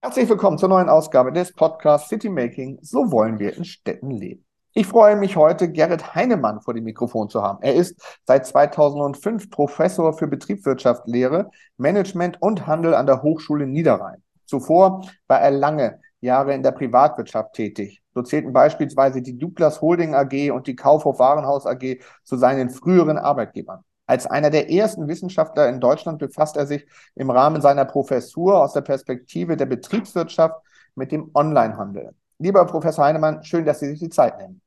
[0.00, 2.78] Herzlich willkommen zur neuen Ausgabe des Podcasts City Making.
[2.82, 4.44] So wollen wir in Städten leben.
[4.72, 7.58] Ich freue mich heute, Gerrit Heinemann vor dem Mikrofon zu haben.
[7.62, 14.22] Er ist seit 2005 Professor für Betriebswirtschaftslehre, Management und Handel an der Hochschule Niederrhein.
[14.46, 18.00] Zuvor war er lange Jahre in der Privatwirtschaft tätig.
[18.14, 23.18] So zählten beispielsweise die Douglas Holding AG und die Kaufhof Warenhaus AG zu seinen früheren
[23.18, 23.82] Arbeitgebern.
[24.08, 28.72] Als einer der ersten Wissenschaftler in Deutschland befasst er sich im Rahmen seiner Professur aus
[28.72, 30.56] der Perspektive der Betriebswirtschaft
[30.94, 32.14] mit dem Onlinehandel.
[32.38, 34.62] Lieber Professor Heinemann, schön, dass Sie sich die Zeit nehmen.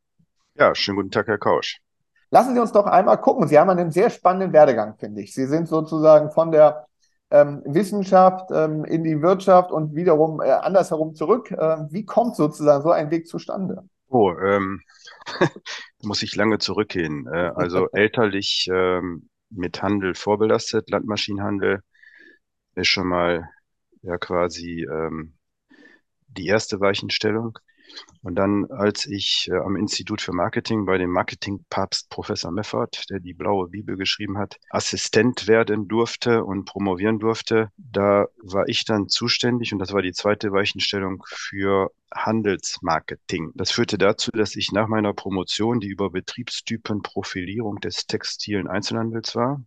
[0.54, 1.82] Ja, schönen guten Tag, Herr Kausch.
[2.30, 3.48] Lassen Sie uns doch einmal gucken.
[3.48, 5.34] Sie haben einen sehr spannenden Werdegang, finde ich.
[5.34, 6.86] Sie sind sozusagen von der
[7.32, 11.50] ähm, Wissenschaft ähm, in die Wirtschaft und wiederum äh, andersherum zurück.
[11.50, 13.84] Ähm, wie kommt sozusagen so ein Weg zustande?
[14.08, 14.82] Oh, ähm,
[16.04, 17.28] muss ich lange zurückgehen.
[17.28, 21.84] Äh, also elterlich ähm, mit Handel vorbelastet, Landmaschinenhandel
[22.76, 23.50] ist schon mal
[24.02, 25.38] ja quasi ähm,
[26.28, 27.60] die erste Weichenstellung.
[28.24, 33.20] Und dann, als ich äh, am Institut für Marketing bei dem Marketingpapst Professor Meffert, der
[33.20, 39.10] die blaue Bibel geschrieben hat, Assistent werden durfte und promovieren durfte, da war ich dann
[39.10, 43.52] zuständig und das war die zweite Weichenstellung für Handelsmarketing.
[43.56, 49.36] Das führte dazu, dass ich nach meiner Promotion, die über Betriebstypen Profilierung des textilen Einzelhandels
[49.36, 49.64] war,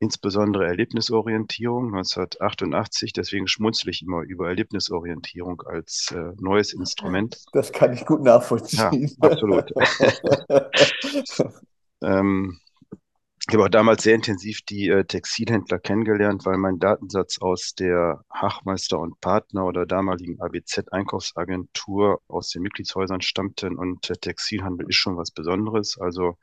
[0.00, 3.12] insbesondere Erlebnisorientierung 1988.
[3.12, 7.44] Deswegen schmunzle ich immer über Erlebnisorientierung als äh, neues Instrument.
[7.52, 9.16] Das kann ich gut nachvollziehen.
[9.20, 9.72] Ja, absolut.
[12.02, 12.58] ähm,
[13.50, 18.22] ich habe auch damals sehr intensiv die äh, Textilhändler kennengelernt, weil mein Datensatz aus der
[18.30, 25.16] Hachmeister und Partner oder damaligen ABZ-Einkaufsagentur aus den Mitgliedshäusern stammte und der Textilhandel ist schon
[25.16, 25.96] was Besonderes.
[25.98, 26.36] Also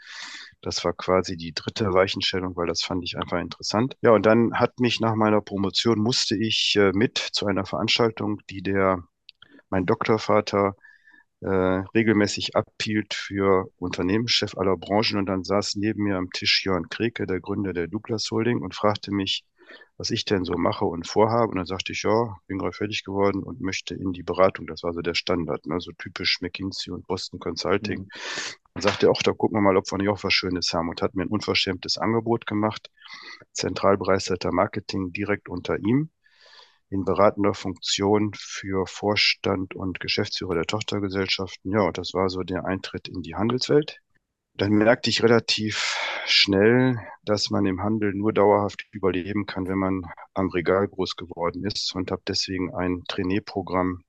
[0.66, 3.96] das war quasi die dritte Weichenstellung, weil das fand ich einfach interessant.
[4.02, 8.42] Ja, und dann hat mich nach meiner Promotion musste ich äh, mit zu einer Veranstaltung,
[8.50, 9.04] die der
[9.70, 10.76] mein Doktorvater
[11.42, 16.90] äh, regelmäßig abhielt für Unternehmenschef aller Branchen und dann saß neben mir am Tisch Jörn
[16.90, 19.46] Kreke, der Gründer der Douglas Holding und fragte mich,
[19.98, 21.52] was ich denn so mache und vorhabe.
[21.52, 24.66] Und dann sagte ich, ja, bin gerade fertig geworden und möchte in die Beratung.
[24.68, 25.80] Das war so der Standard, ne?
[25.80, 28.00] so typisch McKinsey und Boston Consulting.
[28.00, 28.10] Mhm.
[28.76, 30.90] Dann sagte er, auch da gucken wir mal, ob wir nicht auch was Schönes haben
[30.90, 32.92] und hat mir ein unverschämtes Angebot gemacht.
[33.54, 36.10] Zentralbereichsleiter Marketing direkt unter ihm
[36.90, 41.72] in beratender Funktion für Vorstand und Geschäftsführer der Tochtergesellschaften.
[41.72, 44.02] Ja, und das war so der Eintritt in die Handelswelt.
[44.56, 50.06] Dann merkte ich relativ schnell, dass man im Handel nur dauerhaft überleben kann, wenn man
[50.34, 54.04] am Regal groß geworden ist und habe deswegen ein Trainee-Programm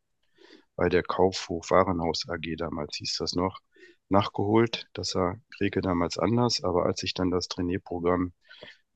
[0.74, 3.60] bei der Kaufhof Warenhaus AG, damals hieß das noch,
[4.08, 4.88] nachgeholt.
[4.92, 8.32] Das sah Greke damals anders, aber als ich dann das Trainee-Programm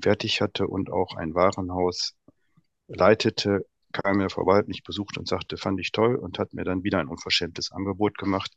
[0.03, 2.15] fertig hatte und auch ein Warenhaus
[2.89, 6.65] leitete, kam er vorbei, hat mich besucht und sagte, fand ich toll und hat mir
[6.65, 8.53] dann wieder ein unverschämtes Angebot gemacht.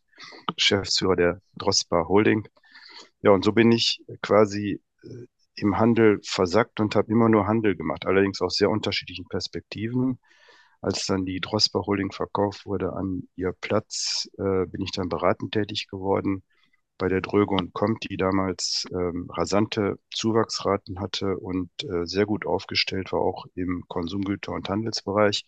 [0.55, 2.47] Geschäftsführer der Drospa Holding.
[3.21, 5.25] Ja, und so bin ich quasi äh,
[5.55, 10.19] im Handel versackt und habe immer nur Handel gemacht, allerdings aus sehr unterschiedlichen Perspektiven.
[10.83, 15.53] Als dann die Drospa Holding verkauft wurde an ihr Platz, äh, bin ich dann beratend
[15.53, 16.43] tätig geworden
[17.03, 22.45] bei der Dröge und Kommt, die damals ähm, rasante Zuwachsraten hatte und äh, sehr gut
[22.45, 25.43] aufgestellt war, auch im Konsumgüter- und Handelsbereich.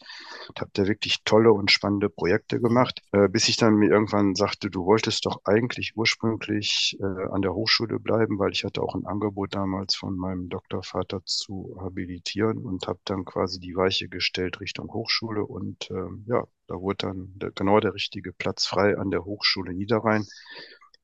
[0.53, 4.35] Ich habe da wirklich tolle und spannende Projekte gemacht, äh, bis ich dann mir irgendwann
[4.35, 8.93] sagte, du wolltest doch eigentlich ursprünglich äh, an der Hochschule bleiben, weil ich hatte auch
[8.93, 14.59] ein Angebot damals von meinem Doktorvater zu habilitieren und habe dann quasi die Weiche gestellt
[14.59, 19.11] Richtung Hochschule und ähm, ja, da wurde dann der, genau der richtige Platz frei an
[19.11, 20.25] der Hochschule Niederrhein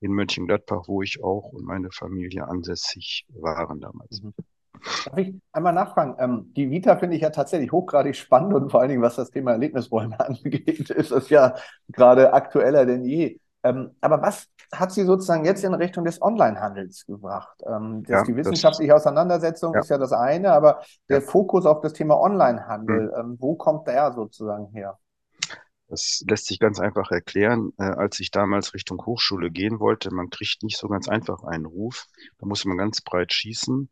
[0.01, 4.21] in Mönchengladbach, wo ich auch und meine Familie ansässig waren damals.
[4.21, 4.33] Mhm.
[5.05, 6.15] Darf ich einmal nachfragen?
[6.17, 9.29] Ähm, die Vita finde ich ja tatsächlich hochgradig spannend und vor allen Dingen, was das
[9.29, 11.55] Thema Erlebnisräume angeht, ist es ja
[11.89, 13.39] gerade aktueller denn je.
[13.63, 17.61] Ähm, aber was hat sie sozusagen jetzt in Richtung des Onlinehandels gebracht?
[17.67, 19.81] Ähm, ja, die wissenschaftliche das, Auseinandersetzung ja.
[19.81, 21.27] ist ja das eine, aber der ja.
[21.27, 23.19] Fokus auf das Thema Onlinehandel, mhm.
[23.19, 24.97] ähm, wo kommt der sozusagen her?
[25.91, 27.73] Das lässt sich ganz einfach erklären.
[27.77, 31.65] Äh, als ich damals Richtung Hochschule gehen wollte, man kriegt nicht so ganz einfach einen
[31.65, 32.07] Ruf.
[32.39, 33.89] Da muss man ganz breit schießen.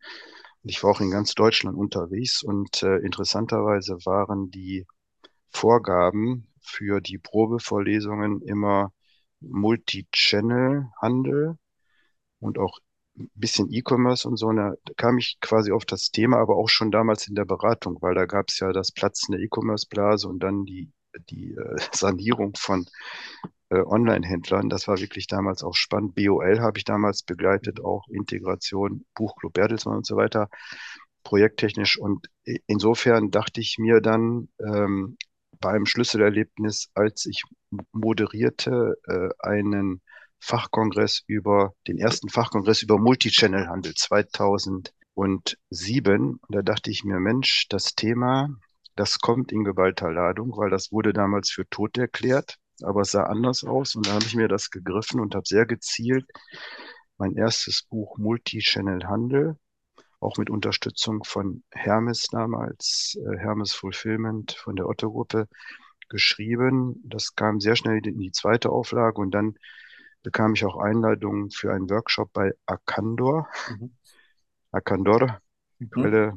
[0.63, 4.87] Ich war auch in ganz Deutschland unterwegs und äh, interessanterweise waren die
[5.49, 8.93] Vorgaben für die Probevorlesungen immer
[9.41, 11.57] Multi-Channel-Handel
[12.39, 12.79] und auch
[13.17, 14.47] ein bisschen E-Commerce und so.
[14.47, 18.01] Und da kam ich quasi auf das Thema, aber auch schon damals in der Beratung,
[18.01, 20.93] weil da gab es ja das Platzen der E-Commerce-Blase und dann die,
[21.29, 22.85] die äh, Sanierung von
[23.69, 24.69] äh, Online-Händlern.
[24.69, 26.15] Das war wirklich damals auch spannend.
[26.15, 30.49] BOL habe ich damals begleitet, auch Integration, Buchclub Bertelsmann und so weiter,
[31.23, 31.99] projekttechnisch.
[31.99, 32.27] Und
[32.67, 35.17] insofern dachte ich mir dann ähm,
[35.59, 37.43] beim Schlüsselerlebnis, als ich
[37.91, 40.01] moderierte äh, einen
[40.39, 44.93] Fachkongress über den ersten Fachkongress über Multichannel-Handel 2007.
[45.15, 48.49] Und da dachte ich mir, Mensch, das Thema,
[48.99, 53.23] das kommt in geballter Ladung, weil das wurde damals für tot erklärt, aber es sah
[53.23, 53.95] anders aus.
[53.95, 56.29] Und da habe ich mir das gegriffen und habe sehr gezielt
[57.17, 59.55] mein erstes Buch Multichannel-Handel,
[60.19, 65.47] auch mit Unterstützung von Hermes damals, äh, Hermes Fulfillment von der Otto-Gruppe,
[66.09, 67.01] geschrieben.
[67.05, 69.55] Das kam sehr schnell in die zweite Auflage und dann
[70.23, 73.95] bekam ich auch Einladungen für einen Workshop bei Akandor, mhm.
[74.71, 75.39] Akandor,
[75.77, 75.89] mhm.
[75.89, 76.33] Quelle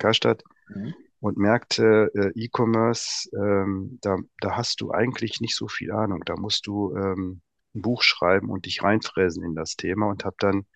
[0.00, 0.92] Karstadt, mhm.
[1.20, 6.22] Und merkte, äh, E-Commerce, ähm, da, da hast du eigentlich nicht so viel Ahnung.
[6.24, 7.42] Da musst du ähm,
[7.74, 10.66] ein Buch schreiben und dich reinfräsen in das Thema und habe dann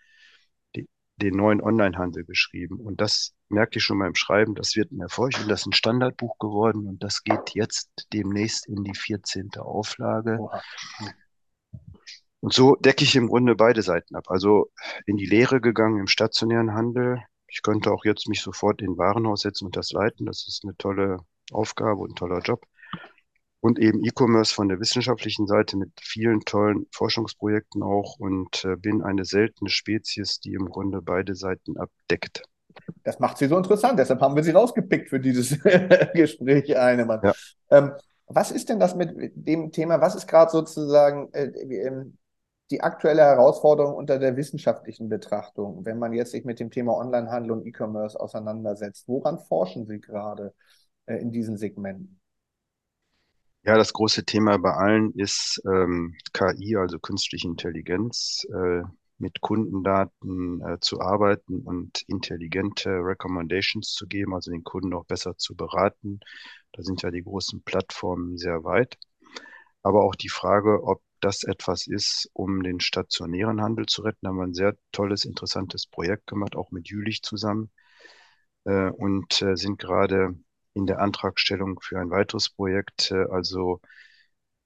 [0.76, 2.78] die, den neuen Onlinehandel geschrieben.
[2.78, 5.72] Und das merkte ich schon beim Schreiben, das wird ein Erfolg und das ist ein
[5.72, 9.50] Standardbuch geworden und das geht jetzt demnächst in die 14.
[9.58, 10.38] Auflage.
[10.38, 10.60] Oha.
[12.40, 14.24] Und so decke ich im Grunde beide Seiten ab.
[14.28, 14.70] Also
[15.06, 17.22] in die Lehre gegangen im stationären Handel.
[17.54, 20.26] Ich könnte auch jetzt mich sofort in ein Warenhaus setzen und das leiten.
[20.26, 21.18] Das ist eine tolle
[21.52, 22.66] Aufgabe und ein toller Job.
[23.60, 29.02] Und eben E-Commerce von der wissenschaftlichen Seite mit vielen tollen Forschungsprojekten auch und äh, bin
[29.02, 32.42] eine seltene Spezies, die im Grunde beide Seiten abdeckt.
[33.04, 34.00] Das macht sie so interessant.
[34.00, 35.56] Deshalb haben wir sie rausgepickt für dieses
[36.14, 37.20] Gespräch, Einemann.
[37.22, 37.34] Ja.
[37.70, 37.92] Ähm,
[38.26, 40.00] was ist denn das mit dem Thema?
[40.00, 41.46] Was ist gerade sozusagen äh,
[41.86, 42.18] ähm,
[42.74, 47.52] die aktuelle Herausforderung unter der wissenschaftlichen Betrachtung, wenn man jetzt sich mit dem Thema Onlinehandel
[47.52, 49.06] und E-Commerce auseinandersetzt?
[49.06, 50.52] Woran forschen Sie gerade
[51.06, 52.20] äh, in diesen Segmenten?
[53.62, 58.82] Ja, das große Thema bei allen ist ähm, KI, also künstliche Intelligenz, äh,
[59.18, 65.36] mit Kundendaten äh, zu arbeiten und intelligente Recommendations zu geben, also den Kunden auch besser
[65.36, 66.18] zu beraten.
[66.72, 68.98] Da sind ja die großen Plattformen sehr weit.
[69.82, 74.18] Aber auch die Frage, ob das etwas ist, um den stationären Handel zu retten.
[74.22, 77.70] Da haben wir ein sehr tolles, interessantes Projekt gemacht, auch mit Jülich zusammen
[78.64, 80.34] äh, und äh, sind gerade
[80.74, 83.10] in der Antragstellung für ein weiteres Projekt.
[83.10, 83.80] Äh, also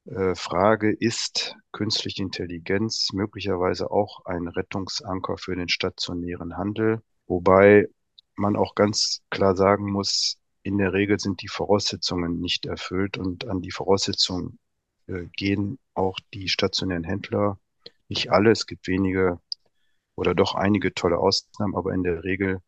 [0.07, 7.87] äh, Frage ist künstliche Intelligenz möglicherweise auch ein Rettungsanker für den stationären Handel, wobei
[8.35, 13.47] man auch ganz klar sagen muss, in der Regel sind die Voraussetzungen nicht erfüllt und
[13.49, 14.59] an die Voraussetzungen
[15.09, 17.59] äh, gehen auch die stationären Händler,
[18.09, 19.41] nicht alle, es gibt wenige
[20.17, 22.61] oder doch einige tolle Ausnahmen, aber in der Regel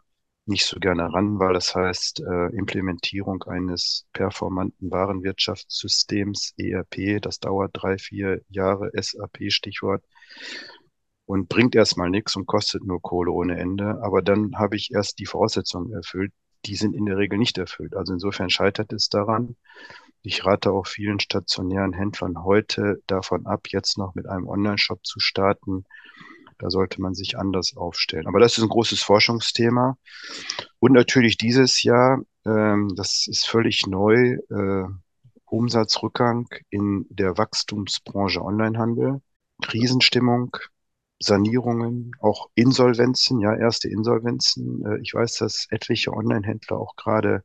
[0.46, 7.70] nicht so gerne ran, weil das heißt äh, Implementierung eines performanten Warenwirtschaftssystems, ERP, das dauert
[7.74, 10.04] drei, vier Jahre, SAP Stichwort,
[11.26, 14.00] und bringt erstmal nichts und kostet nur Kohle ohne Ende.
[14.02, 16.32] Aber dann habe ich erst die Voraussetzungen erfüllt.
[16.66, 17.94] Die sind in der Regel nicht erfüllt.
[17.94, 19.54] Also insofern scheitert es daran.
[20.22, 25.18] Ich rate auch vielen stationären Händlern heute davon ab, jetzt noch mit einem Online-Shop zu
[25.18, 25.86] starten.
[26.58, 28.26] Da sollte man sich anders aufstellen.
[28.26, 29.96] Aber das ist ein großes Forschungsthema.
[30.78, 34.84] Und natürlich dieses Jahr, ähm, das ist völlig neu, äh,
[35.46, 39.22] Umsatzrückgang in der Wachstumsbranche Onlinehandel,
[39.62, 40.56] Krisenstimmung,
[41.18, 44.84] Sanierungen, auch Insolvenzen, ja, erste Insolvenzen.
[44.84, 47.42] Äh, ich weiß, dass etliche Online-Händler auch gerade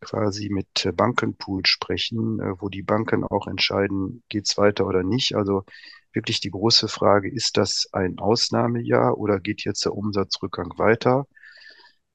[0.00, 5.34] quasi mit Bankenpool sprechen, äh, wo die Banken auch entscheiden, geht's weiter oder nicht.
[5.36, 5.64] Also
[6.12, 11.26] wirklich die große Frage, ist das ein Ausnahmejahr oder geht jetzt der Umsatzrückgang weiter?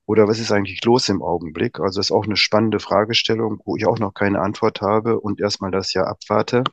[0.05, 1.79] Oder was ist eigentlich los im Augenblick?
[1.79, 5.39] Also das ist auch eine spannende Fragestellung, wo ich auch noch keine Antwort habe und
[5.39, 6.63] erstmal das Jahr abwarte.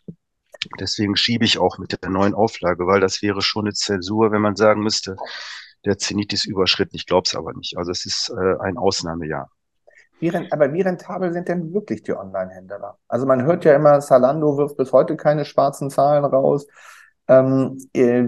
[0.79, 4.43] Deswegen schiebe ich auch mit der neuen Auflage, weil das wäre schon eine Zäsur, wenn
[4.43, 5.17] man sagen müsste,
[5.85, 6.97] der Zenit ist überschritten.
[6.97, 7.77] Ich glaube es aber nicht.
[7.77, 9.51] Also es ist äh, ein Ausnahmejahr.
[10.23, 12.97] Wie, aber wie rentabel sind denn wirklich die Online-Händler?
[13.09, 16.69] Also man hört ja immer, Zalando wirft bis heute keine schwarzen Zahlen raus.
[17.27, 18.27] Ähm, äh,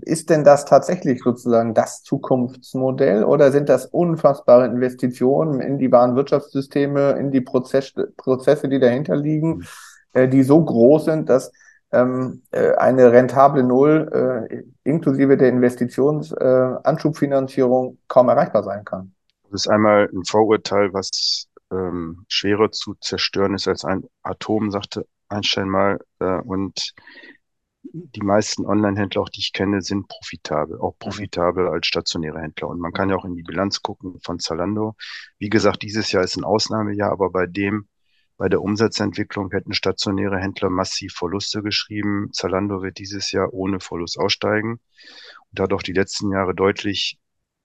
[0.00, 7.18] ist denn das tatsächlich sozusagen das Zukunftsmodell oder sind das unfassbare Investitionen in die Warenwirtschaftssysteme,
[7.18, 9.66] in die Prozess, Prozesse, die dahinter liegen,
[10.14, 11.52] äh, die so groß sind, dass
[11.92, 19.12] ähm, äh, eine rentable Null äh, inklusive der Investitionsanschubfinanzierung kaum erreichbar sein kann?
[19.50, 25.06] Das ist einmal ein Vorurteil, was ähm, schwerer zu zerstören ist als ein Atom, sagte
[25.28, 25.98] Einstein mal.
[26.18, 26.94] Äh, und
[27.92, 30.98] die meisten Online-Händler, auch die ich kenne, sind profitabel, auch mhm.
[30.98, 32.68] profitabel als stationäre Händler.
[32.68, 34.96] Und man kann ja auch in die Bilanz gucken von Zalando.
[35.38, 37.88] Wie gesagt, dieses Jahr ist ein Ausnahmejahr, aber bei dem,
[38.36, 42.30] bei der Umsatzentwicklung hätten stationäre Händler massiv Verluste geschrieben.
[42.32, 44.80] Zalando wird dieses Jahr ohne Verlust aussteigen
[45.50, 47.18] und hat auch die letzten Jahre deutlich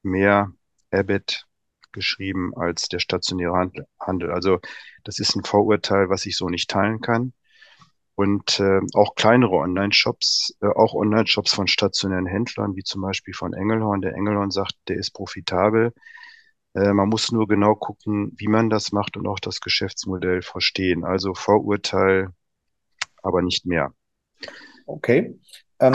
[0.03, 0.51] mehr
[0.91, 1.45] EBIT
[1.93, 4.31] geschrieben als der stationäre Handel.
[4.31, 4.59] Also
[5.03, 7.33] das ist ein Vorurteil, was ich so nicht teilen kann.
[8.15, 13.53] Und äh, auch kleinere Online-Shops, äh, auch Online-Shops von stationären Händlern, wie zum Beispiel von
[13.53, 14.01] Engelhorn.
[14.01, 15.93] Der Engelhorn sagt, der ist profitabel.
[16.73, 21.03] Äh, man muss nur genau gucken, wie man das macht und auch das Geschäftsmodell verstehen.
[21.03, 22.29] Also Vorurteil,
[23.23, 23.93] aber nicht mehr.
[24.85, 25.39] Okay.
[25.79, 25.93] Ähm,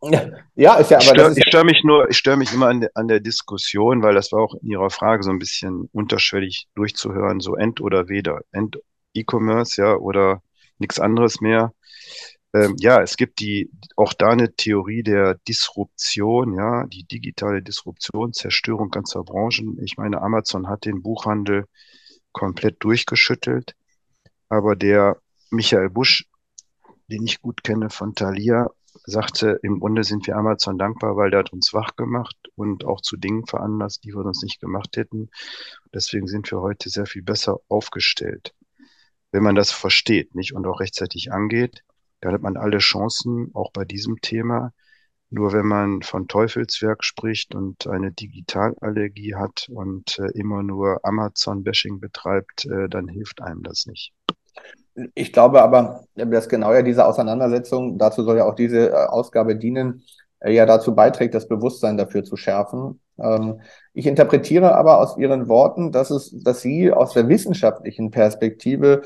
[0.54, 1.06] ja, ist ja aber.
[1.06, 4.14] Ich störe stör mich nur, ich störe mich immer an, de, an der Diskussion, weil
[4.14, 8.40] das war auch in Ihrer Frage so ein bisschen unterschwellig durchzuhören, so End oder Weder.
[8.52, 8.78] End
[9.14, 10.42] E-Commerce, ja, oder
[10.78, 11.72] nichts anderes mehr.
[12.54, 18.32] Ähm, ja, es gibt die auch da eine Theorie der Disruption, ja, die digitale Disruption,
[18.32, 19.78] Zerstörung ganzer Branchen.
[19.82, 21.66] Ich meine, Amazon hat den Buchhandel
[22.32, 23.74] komplett durchgeschüttelt,
[24.48, 26.26] aber der Michael Busch,
[27.08, 28.70] den ich gut kenne von Thalia,
[29.04, 33.00] sagte, im Grunde sind wir Amazon dankbar, weil der hat uns wach gemacht und auch
[33.00, 35.30] zu Dingen veranlasst, die wir uns nicht gemacht hätten.
[35.94, 38.54] Deswegen sind wir heute sehr viel besser aufgestellt
[39.32, 41.84] wenn man das versteht, nicht und auch rechtzeitig angeht,
[42.20, 44.72] dann hat man alle Chancen, auch bei diesem Thema.
[45.30, 52.00] Nur wenn man von Teufelswerk spricht und eine Digitalallergie hat und äh, immer nur Amazon-Bashing
[52.00, 54.14] betreibt, äh, dann hilft einem das nicht.
[55.14, 59.56] Ich glaube aber, dass genau ja diese Auseinandersetzung, dazu soll ja auch diese äh, Ausgabe
[59.56, 60.02] dienen,
[60.40, 63.00] äh, ja dazu beiträgt, das Bewusstsein dafür zu schärfen.
[63.18, 63.60] Ähm,
[63.94, 69.02] ich interpretiere aber aus Ihren Worten, dass es, dass Sie aus der wissenschaftlichen Perspektive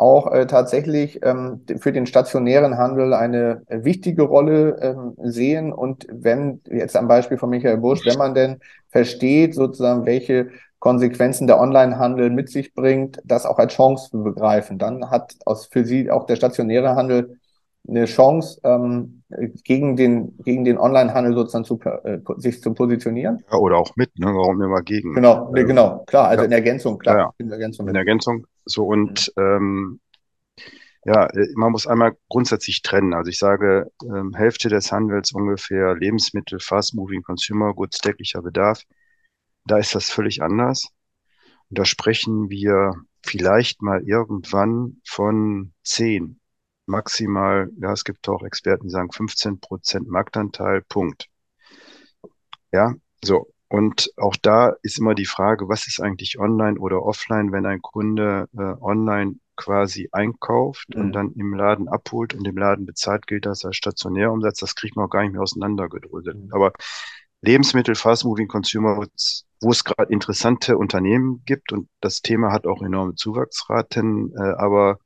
[0.00, 5.72] auch äh, tatsächlich ähm, für den stationären Handel eine wichtige Rolle ähm, sehen.
[5.74, 10.48] Und wenn, jetzt am Beispiel von Michael Busch, wenn man denn versteht, sozusagen, welche
[10.80, 15.66] Konsequenzen der Onlinehandel mit sich bringt, das auch als Chance zu begreifen, dann hat aus
[15.66, 17.38] für Sie auch der stationäre Handel
[17.88, 19.22] eine Chance, ähm,
[19.64, 23.42] gegen den, gegen den Onlinehandel sozusagen zu, äh, sich zu positionieren.
[23.50, 24.26] Ja, oder auch mit, ne?
[24.26, 25.14] warum immer gegen?
[25.14, 26.46] Genau, äh, genau, klar, also ja.
[26.46, 27.16] in Ergänzung, klar.
[27.16, 27.88] Ja, in Ergänzung.
[27.88, 29.42] In Ergänzung, so und mhm.
[29.42, 30.00] ähm,
[31.04, 33.14] ja, äh, man muss einmal grundsätzlich trennen.
[33.14, 38.82] Also ich sage, ähm, Hälfte des Handels ungefähr Lebensmittel, Fast Moving Consumer Goods, täglicher Bedarf.
[39.64, 40.88] Da ist das völlig anders.
[41.68, 46.40] Und da sprechen wir vielleicht mal irgendwann von zehn
[46.86, 51.28] maximal, ja, es gibt auch Experten, die sagen 15 Prozent Marktanteil, Punkt.
[52.72, 53.52] Ja, so.
[53.68, 57.80] Und auch da ist immer die Frage, was ist eigentlich online oder offline, wenn ein
[57.80, 61.00] Kunde äh, online quasi einkauft mhm.
[61.00, 64.58] und dann im Laden abholt und im Laden bezahlt, gilt das als Stationärumsatz.
[64.58, 66.36] Das kriegt man auch gar nicht mehr auseinandergedröselt.
[66.36, 66.52] Mhm.
[66.52, 66.72] Aber
[67.42, 68.96] Lebensmittel, Fast Moving Consumer,
[69.60, 74.98] wo es gerade interessante Unternehmen gibt und das Thema hat auch enorme Zuwachsraten, äh, aber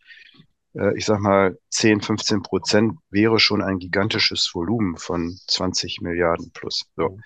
[0.75, 6.51] äh, ich sag mal, 10, 15 Prozent wäre schon ein gigantisches Volumen von 20 Milliarden
[6.53, 6.85] plus.
[6.97, 7.11] So.
[7.11, 7.23] Mhm.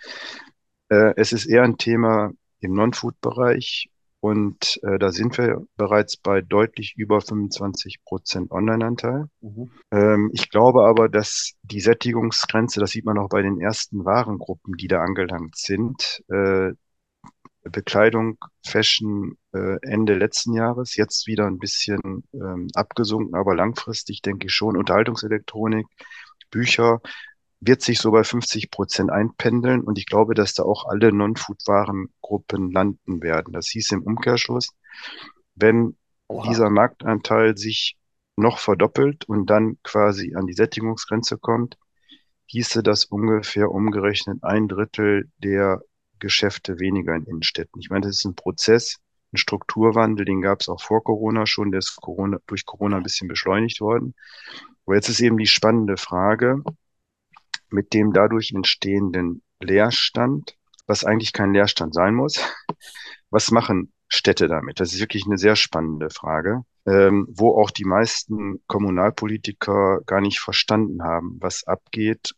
[0.91, 6.41] Äh, es ist eher ein Thema im Non-Food-Bereich und äh, da sind wir bereits bei
[6.41, 9.27] deutlich über 25 Prozent Online-Anteil.
[9.41, 9.71] Mhm.
[9.93, 14.75] Ähm, ich glaube aber, dass die Sättigungsgrenze, das sieht man auch bei den ersten Warengruppen,
[14.75, 16.73] die da angelangt sind, äh,
[17.63, 24.47] Bekleidung, Fashion äh, Ende letzten Jahres, jetzt wieder ein bisschen ähm, abgesunken, aber langfristig denke
[24.47, 24.77] ich schon.
[24.77, 25.87] Unterhaltungselektronik,
[26.51, 27.01] Bücher
[27.61, 32.71] wird sich so bei 50 Prozent einpendeln und ich glaube, dass da auch alle Non-Food-Warengruppen
[32.71, 33.53] landen werden.
[33.53, 34.71] Das hieß im Umkehrschluss,
[35.55, 35.97] wenn
[36.29, 36.49] Oha.
[36.49, 37.97] dieser Marktanteil sich
[38.37, 41.77] noch verdoppelt und dann quasi an die Sättigungsgrenze kommt,
[42.47, 45.83] hieße das ungefähr umgerechnet ein Drittel der
[46.21, 47.81] Geschäfte weniger in Innenstädten.
[47.81, 48.99] Ich meine, das ist ein Prozess,
[49.33, 53.03] ein Strukturwandel, den gab es auch vor Corona schon, der ist Corona, durch Corona ein
[53.03, 54.15] bisschen beschleunigt worden.
[54.87, 56.63] Aber jetzt ist eben die spannende Frage
[57.71, 60.57] mit dem dadurch entstehenden Leerstand,
[60.87, 62.41] was eigentlich kein Leerstand sein muss.
[63.31, 64.81] Was machen Städte damit?
[64.81, 70.41] Das ist wirklich eine sehr spannende Frage, ähm, wo auch die meisten Kommunalpolitiker gar nicht
[70.41, 72.33] verstanden haben, was abgeht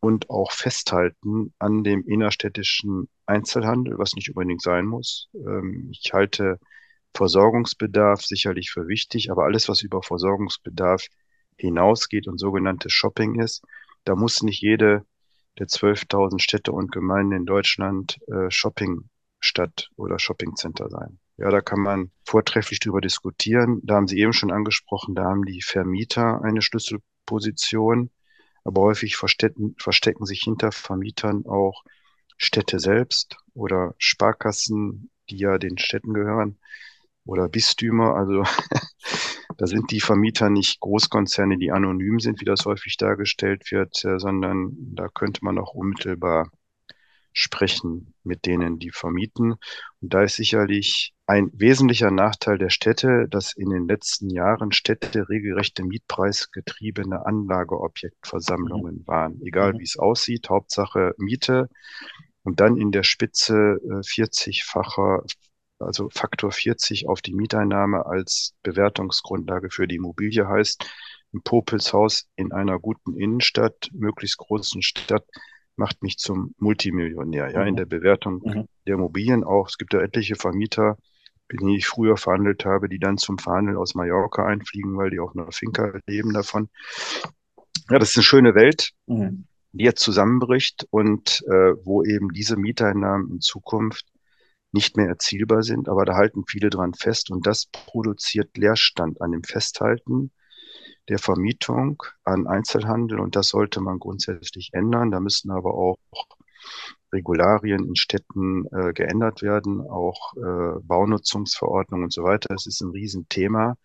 [0.00, 5.28] und auch festhalten an dem innerstädtischen Einzelhandel, was nicht unbedingt sein muss.
[5.34, 6.58] Ähm, ich halte
[7.14, 11.06] Versorgungsbedarf sicherlich für wichtig, aber alles, was über Versorgungsbedarf
[11.56, 13.62] hinausgeht und sogenanntes Shopping ist,
[14.04, 15.04] da muss nicht jede
[15.58, 19.08] der 12.000 Städte und Gemeinden in Deutschland äh, Shopping
[19.40, 21.18] Stadt oder Shoppingcenter sein.
[21.36, 23.80] Ja, da kann man vortrefflich drüber diskutieren.
[23.82, 28.10] Da haben Sie eben schon angesprochen, da haben die Vermieter eine Schlüsselposition,
[28.64, 31.84] aber häufig verstecken sich hinter Vermietern auch
[32.36, 36.58] Städte selbst oder Sparkassen, die ja den Städten gehören
[37.24, 38.14] oder Bistümer.
[38.14, 38.42] Also
[39.56, 44.18] da sind die Vermieter nicht Großkonzerne, die anonym sind, wie das häufig dargestellt wird, äh,
[44.18, 46.50] sondern da könnte man auch unmittelbar
[47.34, 49.54] sprechen mit denen, die vermieten.
[50.00, 55.28] Und da ist sicherlich ein wesentlicher Nachteil der Städte, dass in den letzten Jahren Städte
[55.28, 59.06] regelrechte mietpreisgetriebene Anlageobjektversammlungen mhm.
[59.06, 59.40] waren.
[59.42, 59.78] Egal mhm.
[59.80, 61.68] wie es aussieht, Hauptsache Miete
[62.44, 65.28] und dann in der Spitze 40-facher, äh,
[65.78, 70.86] also Faktor 40 auf die Mieteinnahme als Bewertungsgrundlage für die Immobilie heißt,
[71.34, 75.24] ein Popelshaus in einer guten Innenstadt, möglichst großen Stadt,
[75.76, 77.68] macht mich zum Multimillionär, ja, mhm.
[77.68, 78.68] in der Bewertung mhm.
[78.86, 79.68] der Immobilien auch.
[79.68, 80.96] Es gibt ja etliche Vermieter,
[81.48, 85.20] mit denen ich früher verhandelt habe, die dann zum Verhandeln aus Mallorca einfliegen, weil die
[85.20, 86.68] auch nur Finca leben davon.
[87.90, 89.46] Ja, das ist eine schöne Welt, mhm.
[89.72, 94.06] die jetzt zusammenbricht und äh, wo eben diese Mieteinnahmen in Zukunft
[94.74, 99.32] nicht mehr erzielbar sind, aber da halten viele dran fest und das produziert Leerstand an
[99.32, 100.32] dem Festhalten
[101.08, 105.10] der Vermietung an Einzelhandel und das sollte man grundsätzlich ändern.
[105.10, 105.98] Da müssen aber auch
[107.12, 112.48] Regularien in Städten äh, geändert werden, auch äh, Baunutzungsverordnungen und so weiter.
[112.48, 113.76] Das ist ein Riesenthema,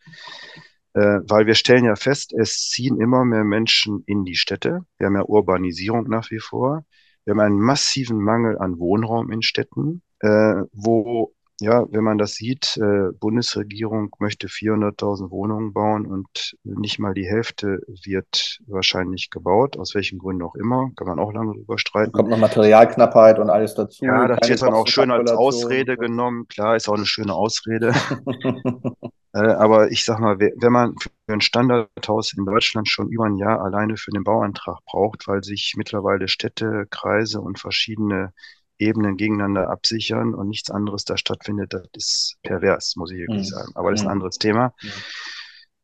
[0.94, 4.86] äh, weil wir stellen ja fest, es ziehen immer mehr Menschen in die Städte.
[4.98, 6.84] Wir haben ja Urbanisierung nach wie vor.
[7.26, 12.78] Wir haben einen massiven Mangel an Wohnraum in Städten, wo ja, wenn man das sieht,
[12.78, 19.94] äh, Bundesregierung möchte 400.000 Wohnungen bauen und nicht mal die Hälfte wird wahrscheinlich gebaut, aus
[19.94, 22.12] welchen Gründen auch immer, kann man auch lange drüber streiten.
[22.14, 24.06] Kommt noch Materialknappheit und alles dazu.
[24.06, 26.48] Ja, das wird dann auch schön als Ausrede genommen.
[26.48, 27.94] Klar, ist auch eine schöne Ausrede.
[29.34, 33.36] äh, aber ich sag mal, wenn man für ein Standardhaus in Deutschland schon über ein
[33.36, 38.32] Jahr alleine für den Bauantrag braucht, weil sich mittlerweile Städte, Kreise und verschiedene
[38.80, 43.56] Ebenen gegeneinander absichern und nichts anderes da stattfindet, das ist pervers, muss ich wirklich mhm.
[43.56, 43.72] sagen.
[43.76, 44.14] Aber das ist ein mhm.
[44.14, 44.74] anderes Thema.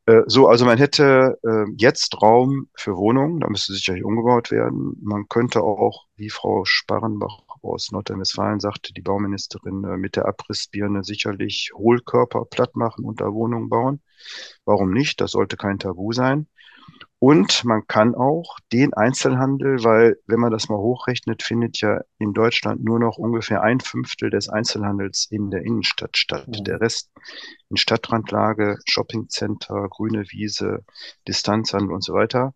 [0.07, 0.23] Mhm.
[0.27, 4.97] so, also man hätte äh, jetzt Raum für Wohnungen, da müsste sicherlich umgebaut werden.
[5.01, 11.03] Man könnte auch, wie Frau Sparrenbach aus Nordrhein-Westfalen sagte, die Bauministerin, äh, mit der Abrissbirne
[11.03, 14.01] sicherlich Hohlkörper platt machen und da Wohnungen bauen.
[14.65, 15.21] Warum nicht?
[15.21, 16.47] Das sollte kein Tabu sein.
[17.17, 22.33] Und man kann auch den Einzelhandel, weil wenn man das mal hochrechnet, findet ja in
[22.33, 26.47] Deutschland nur noch ungefähr ein Fünftel des Einzelhandels in der Innenstadt statt.
[26.47, 26.63] Mhm.
[26.65, 27.09] Der Rest
[27.69, 30.83] in Stadtrandlage, Shoppingcenter, grüne Wiese,
[31.27, 32.53] Distanzhandel und so weiter.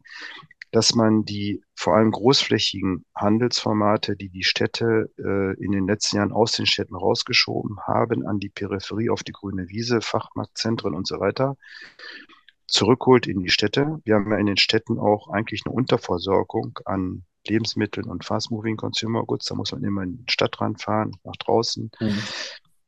[0.71, 6.31] Dass man die vor allem großflächigen Handelsformate, die die Städte äh, in den letzten Jahren
[6.31, 11.19] aus den Städten rausgeschoben haben, an die Peripherie, auf die grüne Wiese, Fachmarktzentren und so
[11.19, 11.57] weiter,
[12.67, 13.99] zurückholt in die Städte.
[14.03, 19.23] Wir haben ja in den Städten auch eigentlich eine Unterversorgung an Lebensmitteln und Fast-Moving Consumer
[19.25, 19.45] Goods.
[19.45, 21.89] Da muss man immer in den Stadtrand fahren, nach draußen.
[21.99, 22.19] Mhm.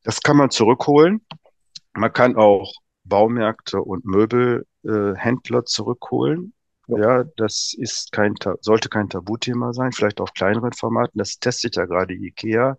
[0.04, 1.26] Das kann man zurückholen.
[1.94, 6.54] Man kann auch Baumärkte und Möbelhändler äh, zurückholen.
[6.98, 7.24] Ja.
[7.38, 11.18] das ist kein, sollte kein Tabuthema sein, vielleicht auf kleineren Formaten.
[11.18, 12.78] Das testet ja gerade IKEA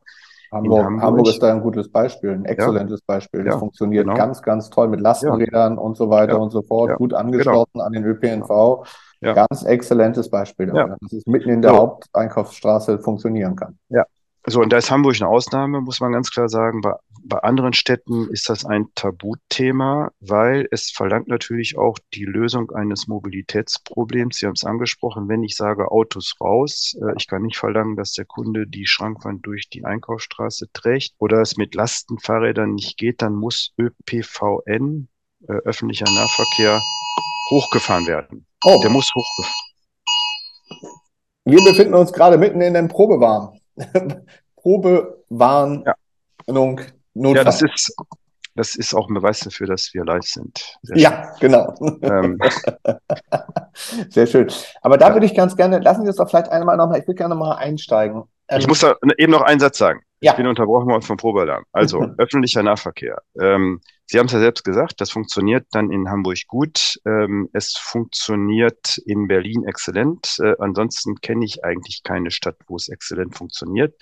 [0.52, 3.04] Hamburg, Hamburg, Hamburg, ist da ein gutes Beispiel, ein exzellentes ja.
[3.06, 3.42] Beispiel.
[3.42, 4.16] Das ja, funktioniert genau.
[4.16, 5.80] ganz, ganz toll mit Lastenrädern ja.
[5.80, 7.84] und so weiter und so fort, gut angeschlossen genau.
[7.86, 8.86] an den ÖPNV.
[9.22, 11.72] Ganz exzellentes Beispiel, dafür, dass es mitten in der.
[11.72, 13.78] Haupteinkaufsstraße funktionieren kann.
[13.88, 14.04] Ja,
[14.46, 16.80] so, und da ist Hamburg eine Ausnahme, muss man ganz klar sagen.
[16.80, 16.94] Bei,
[17.24, 23.06] bei anderen Städten ist das ein Tabuthema, weil es verlangt natürlich auch die Lösung eines
[23.06, 24.38] Mobilitätsproblems.
[24.38, 28.12] Sie haben es angesprochen, wenn ich sage Autos raus, äh, ich kann nicht verlangen, dass
[28.12, 33.34] der Kunde die Schrankwand durch die Einkaufsstraße trägt oder es mit Lastenfahrrädern nicht geht, dann
[33.34, 35.08] muss ÖPVN,
[35.48, 36.80] äh, öffentlicher Nahverkehr,
[37.50, 38.46] hochgefahren werden.
[38.64, 38.80] Oh.
[38.82, 39.62] Der muss hochgefahren.
[41.44, 43.60] Wir befinden uns gerade mitten in dem Probewarn.
[44.56, 46.86] Probewarnung ja.
[47.14, 47.36] Notfall.
[47.36, 47.94] Ja, das ist,
[48.54, 50.78] das ist auch ein Beweis dafür, dass wir live sind.
[50.82, 51.52] Sehr ja, schön.
[51.52, 51.74] genau.
[52.02, 52.38] Ähm.
[54.10, 54.50] Sehr schön.
[54.82, 55.14] Aber da ja.
[55.14, 57.54] würde ich ganz gerne, lassen Sie uns doch vielleicht einmal nochmal, ich würde gerne mal
[57.54, 58.24] einsteigen.
[58.48, 60.02] Ähm, ich muss da eben noch einen Satz sagen.
[60.22, 60.32] Ja.
[60.32, 61.64] Ich bin unterbrochen worden vom Probealarm.
[61.72, 63.20] Also, öffentlicher Nahverkehr.
[63.40, 67.00] Ähm, Sie haben es ja selbst gesagt, das funktioniert dann in Hamburg gut.
[67.04, 70.36] Ähm, es funktioniert in Berlin exzellent.
[70.38, 74.00] Äh, ansonsten kenne ich eigentlich keine Stadt, wo es exzellent funktioniert.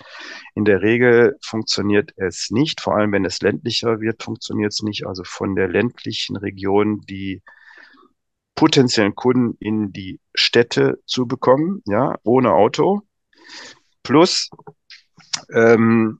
[0.53, 2.81] In der Regel funktioniert es nicht.
[2.81, 5.07] Vor allem, wenn es ländlicher wird, funktioniert es nicht.
[5.07, 7.41] Also von der ländlichen Region die
[8.53, 13.01] potenziellen Kunden in die Städte zu bekommen, ja, ohne Auto.
[14.03, 14.49] Plus,
[15.53, 16.19] ähm,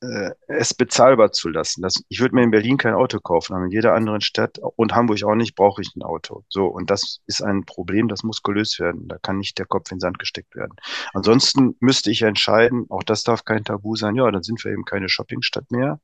[0.00, 1.82] äh, es bezahlbar zu lassen.
[1.82, 4.94] Das, ich würde mir in Berlin kein Auto kaufen, aber in jeder anderen Stadt und
[4.94, 6.44] Hamburg auch nicht, brauche ich ein Auto.
[6.48, 9.08] So, und das ist ein Problem, das muss gelöst werden.
[9.08, 10.74] Da kann nicht der Kopf in den Sand gesteckt werden.
[11.14, 14.84] Ansonsten müsste ich entscheiden, auch das darf kein Tabu sein, ja, dann sind wir eben
[14.84, 16.00] keine Shoppingstadt mehr,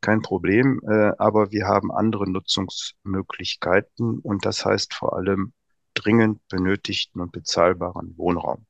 [0.00, 5.52] kein Problem, äh, aber wir haben andere Nutzungsmöglichkeiten und das heißt vor allem
[5.94, 8.67] dringend benötigten und bezahlbaren Wohnraum.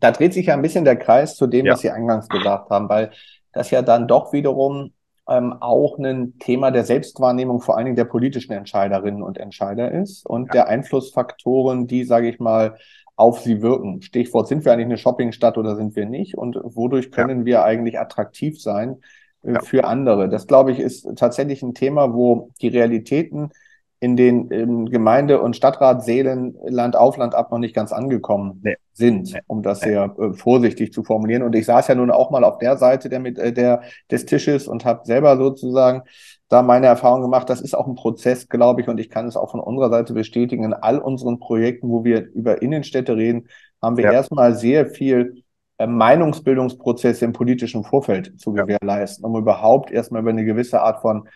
[0.00, 1.72] Da dreht sich ja ein bisschen der Kreis zu dem, ja.
[1.72, 3.10] was Sie eingangs gesagt haben, weil
[3.52, 4.92] das ja dann doch wiederum
[5.28, 10.24] ähm, auch ein Thema der Selbstwahrnehmung vor allen Dingen der politischen Entscheiderinnen und Entscheider ist
[10.26, 10.52] und ja.
[10.52, 12.76] der Einflussfaktoren, die, sage ich mal,
[13.16, 14.02] auf sie wirken.
[14.02, 16.36] Stichwort, sind wir eigentlich eine Shoppingstadt oder sind wir nicht?
[16.36, 17.44] Und wodurch können ja.
[17.46, 18.98] wir eigentlich attraktiv sein
[19.42, 19.60] äh, ja.
[19.60, 20.28] für andere?
[20.28, 23.50] Das, glaube ich, ist tatsächlich ein Thema, wo die Realitäten
[23.98, 28.76] in den in Gemeinde- und Stadtratsälen Land auf Land ab noch nicht ganz angekommen nee.
[28.92, 29.88] sind, um das nee.
[29.88, 31.42] sehr äh, vorsichtig zu formulieren.
[31.42, 34.26] Und ich saß ja nun auch mal auf der Seite der, mit, äh, der des
[34.26, 36.02] Tisches und habe selber sozusagen
[36.48, 37.48] da meine Erfahrung gemacht.
[37.48, 40.12] Das ist auch ein Prozess, glaube ich, und ich kann es auch von unserer Seite
[40.12, 40.64] bestätigen.
[40.64, 43.48] In all unseren Projekten, wo wir über Innenstädte reden,
[43.82, 44.12] haben wir ja.
[44.12, 45.42] erstmal sehr viel
[45.78, 51.28] äh, Meinungsbildungsprozesse im politischen Vorfeld zu gewährleisten, um überhaupt erstmal über eine gewisse Art von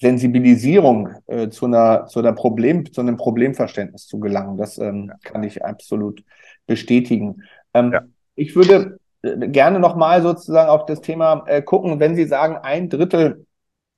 [0.00, 4.56] Sensibilisierung äh, zu einer zu einer Problem zu einem Problemverständnis zu gelangen.
[4.56, 6.22] Das ähm, kann ich absolut
[6.66, 7.42] bestätigen.
[7.72, 8.02] Ähm, ja.
[8.34, 12.56] Ich würde äh, gerne noch mal sozusagen auf das Thema äh, gucken, wenn Sie sagen,
[12.56, 13.46] ein Drittel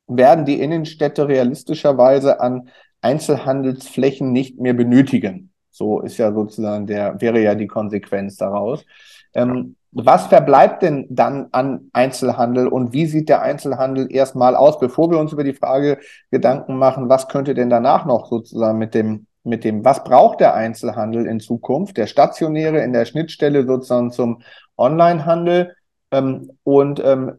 [0.06, 5.52] werden die Innenstädte realistischerweise an Einzelhandelsflächen nicht mehr benötigen.
[5.78, 8.84] So ist ja sozusagen der wäre ja die Konsequenz daraus.
[9.32, 15.10] Ähm, was verbleibt denn dann an Einzelhandel und wie sieht der Einzelhandel erstmal aus, bevor
[15.10, 15.98] wir uns über die Frage
[16.30, 20.54] Gedanken machen, was könnte denn danach noch sozusagen mit dem, mit dem, was braucht der
[20.54, 24.42] Einzelhandel in Zukunft, der stationäre in der Schnittstelle sozusagen zum
[24.76, 25.74] Onlinehandel.
[26.10, 27.34] Ähm, und ähm,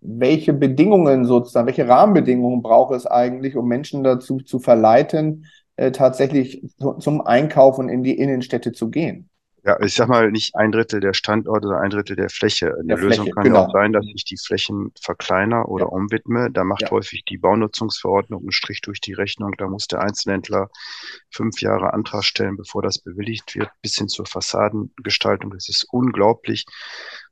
[0.00, 6.64] welche Bedingungen sozusagen, welche Rahmenbedingungen braucht es eigentlich, um Menschen dazu zu verleiten, äh, tatsächlich
[7.00, 9.30] zum Einkaufen in die Innenstädte zu gehen?
[9.66, 12.74] Ja, ich sag mal nicht ein Drittel der Standorte oder ein Drittel der Fläche.
[12.74, 13.64] Eine der Lösung Fläche, kann genau.
[13.64, 15.90] auch sein, dass ich die Flächen verkleiner oder ja.
[15.90, 16.50] umwidme.
[16.50, 16.90] Da macht ja.
[16.90, 19.52] häufig die Baunutzungsverordnung einen Strich durch die Rechnung.
[19.56, 20.68] Da muss der Einzelhändler
[21.30, 25.50] fünf Jahre Antrag stellen, bevor das bewilligt wird, bis hin zur Fassadengestaltung.
[25.52, 26.66] Das ist unglaublich,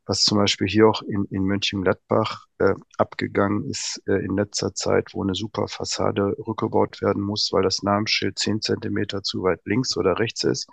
[0.07, 5.11] was zum Beispiel hier auch in, in Mönchengladbach äh, abgegangen ist äh, in letzter Zeit,
[5.13, 9.97] wo eine super Fassade rückgebaut werden muss, weil das Namensschild zehn Zentimeter zu weit links
[9.97, 10.69] oder rechts ist.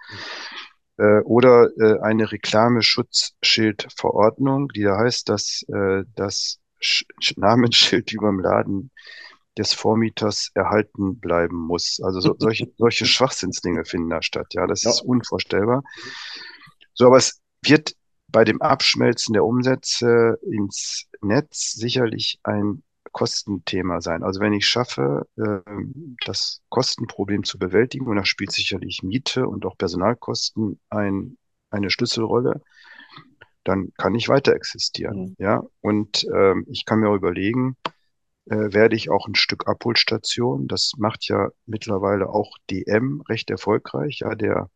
[0.98, 8.40] Äh, oder äh, eine Reklameschutzschildverordnung, die da heißt, dass äh, das Sch Namensschild über dem
[8.40, 8.92] Laden
[9.58, 12.00] des Vormieters erhalten bleiben muss.
[12.02, 14.54] Also so, solche, solche Schwachsinnsdinge finden da statt.
[14.54, 14.92] Ja, das ja.
[14.92, 15.84] ist unvorstellbar.
[16.94, 17.94] So, aber es wird
[18.32, 24.24] bei dem Abschmelzen der Umsätze ins Netz sicherlich ein Kostenthema sein.
[24.24, 29.66] Also wenn ich schaffe, ähm, das Kostenproblem zu bewältigen, und da spielt sicherlich Miete und
[29.66, 31.38] auch Personalkosten ein,
[31.72, 32.62] eine Schlüsselrolle,
[33.64, 35.20] dann kann ich weiter existieren.
[35.20, 35.36] Mhm.
[35.38, 37.78] Ja, und ähm, ich kann mir überlegen,
[38.46, 40.68] äh, werde ich auch ein Stück Abholstation.
[40.68, 44.20] Das macht ja mittlerweile auch DM recht erfolgreich.
[44.20, 44.70] Ja, der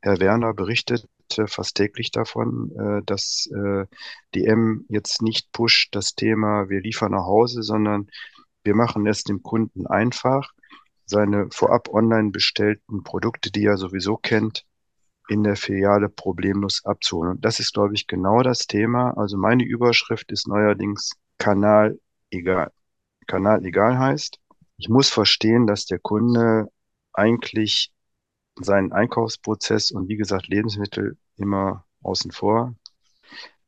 [0.00, 1.06] Herr Werner berichtet
[1.46, 3.86] fast täglich davon, äh, dass äh,
[4.34, 8.08] DM jetzt nicht pusht das Thema, wir liefern nach Hause, sondern
[8.64, 10.52] wir machen es dem Kunden einfach,
[11.06, 14.66] seine vorab online bestellten Produkte, die er sowieso kennt,
[15.28, 17.32] in der Filiale problemlos abzuholen.
[17.32, 19.16] Und das ist, glaube ich, genau das Thema.
[19.16, 21.98] Also meine Überschrift ist neuerdings Kanal
[22.30, 22.72] egal.
[23.26, 24.38] Kanal egal heißt,
[24.78, 26.68] ich muss verstehen, dass der Kunde
[27.12, 27.92] eigentlich
[28.64, 32.74] seinen Einkaufsprozess und wie gesagt Lebensmittel immer außen vor,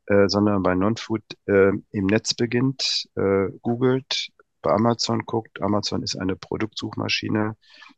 [0.07, 4.31] äh, sondern bei Non-Food äh, im Netz beginnt, äh, googelt,
[4.63, 7.57] bei Amazon guckt, Amazon ist eine Produktsuchmaschine,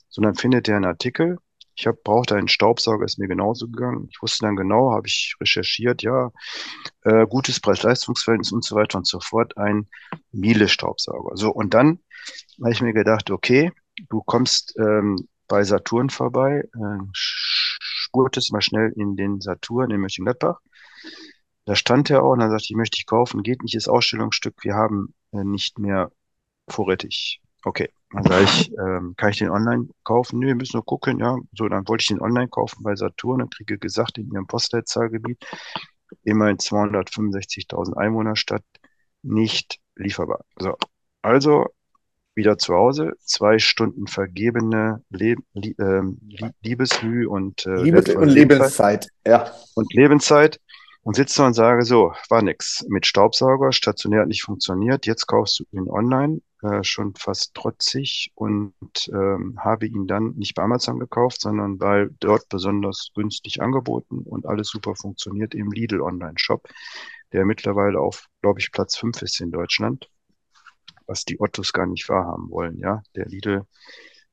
[0.08, 1.38] sondern findet er einen Artikel.
[1.74, 4.08] Ich hab, brauchte einen Staubsauger, ist mir genauso gegangen.
[4.10, 6.30] Ich wusste dann genau, habe ich recherchiert, ja,
[7.02, 9.88] äh, gutes Preis-Leistungsverhältnis und so weiter und so fort, ein
[10.32, 11.36] Miele-Staubsauger.
[11.36, 11.98] So, und dann
[12.60, 13.72] habe ich mir gedacht, okay,
[14.10, 15.16] du kommst ähm,
[15.52, 20.58] bei Saturn vorbei, äh, spurtest mal schnell in den Saturn in Mönchengladbach.
[21.66, 24.54] Da stand er auch und dann sagte ich, möchte ich kaufen, geht nicht, ist Ausstellungsstück,
[24.64, 26.10] wir haben äh, nicht mehr
[26.68, 27.42] vorrätig.
[27.66, 30.38] Okay, dann sage ich, ähm, kann ich den online kaufen?
[30.38, 31.36] Nö, wir müssen nur gucken, ja.
[31.54, 35.44] So, dann wollte ich den online kaufen bei Saturn und kriege gesagt, in ihrem Postleitzahlgebiet,
[36.22, 38.64] immerhin 265.000 Einwohnerstadt,
[39.20, 40.46] nicht lieferbar.
[40.58, 40.78] So,
[41.20, 41.66] also
[42.34, 46.02] wieder zu Hause, zwei Stunden vergebene Le Lie äh,
[46.62, 49.50] Liebesmüh und äh, Liebes und Lebenszeit, ja.
[49.74, 50.58] Und Lebenszeit.
[51.02, 52.84] und sitze und sage, so, war nix.
[52.88, 58.30] Mit Staubsauger, stationär hat nicht funktioniert, jetzt kaufst du ihn online, äh, schon fast trotzig
[58.36, 58.74] und
[59.12, 64.46] ähm, habe ihn dann nicht bei Amazon gekauft, sondern weil dort besonders günstig angeboten und
[64.46, 66.68] alles super funktioniert im Lidl Online-Shop,
[67.32, 70.08] der mittlerweile auf, glaube ich, Platz fünf ist in Deutschland,
[71.12, 73.02] was die Ottos gar nicht wahrhaben wollen, ja.
[73.14, 73.66] Der Lidl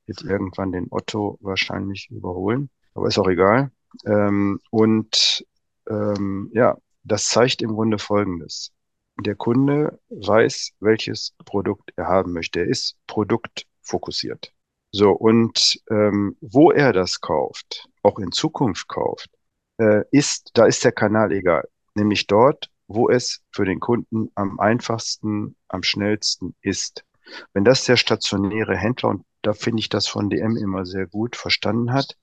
[0.06, 3.70] wird irgendwann den Otto wahrscheinlich überholen, aber ist auch egal.
[4.06, 5.44] Ähm, und
[5.88, 8.72] ähm, ja, das zeigt im Grunde Folgendes.
[9.18, 12.60] Der Kunde weiß, welches Produkt er haben möchte.
[12.60, 14.52] Er ist produktfokussiert.
[14.90, 19.28] So, und ähm, wo er das kauft, auch in Zukunft kauft,
[19.76, 21.68] äh, ist, da ist der Kanal egal.
[21.94, 27.04] Nämlich dort, wo es für den Kunden am einfachsten, am schnellsten ist.
[27.52, 31.36] Wenn das der stationäre Händler, und da finde ich das von DM immer sehr gut
[31.36, 32.16] verstanden hat,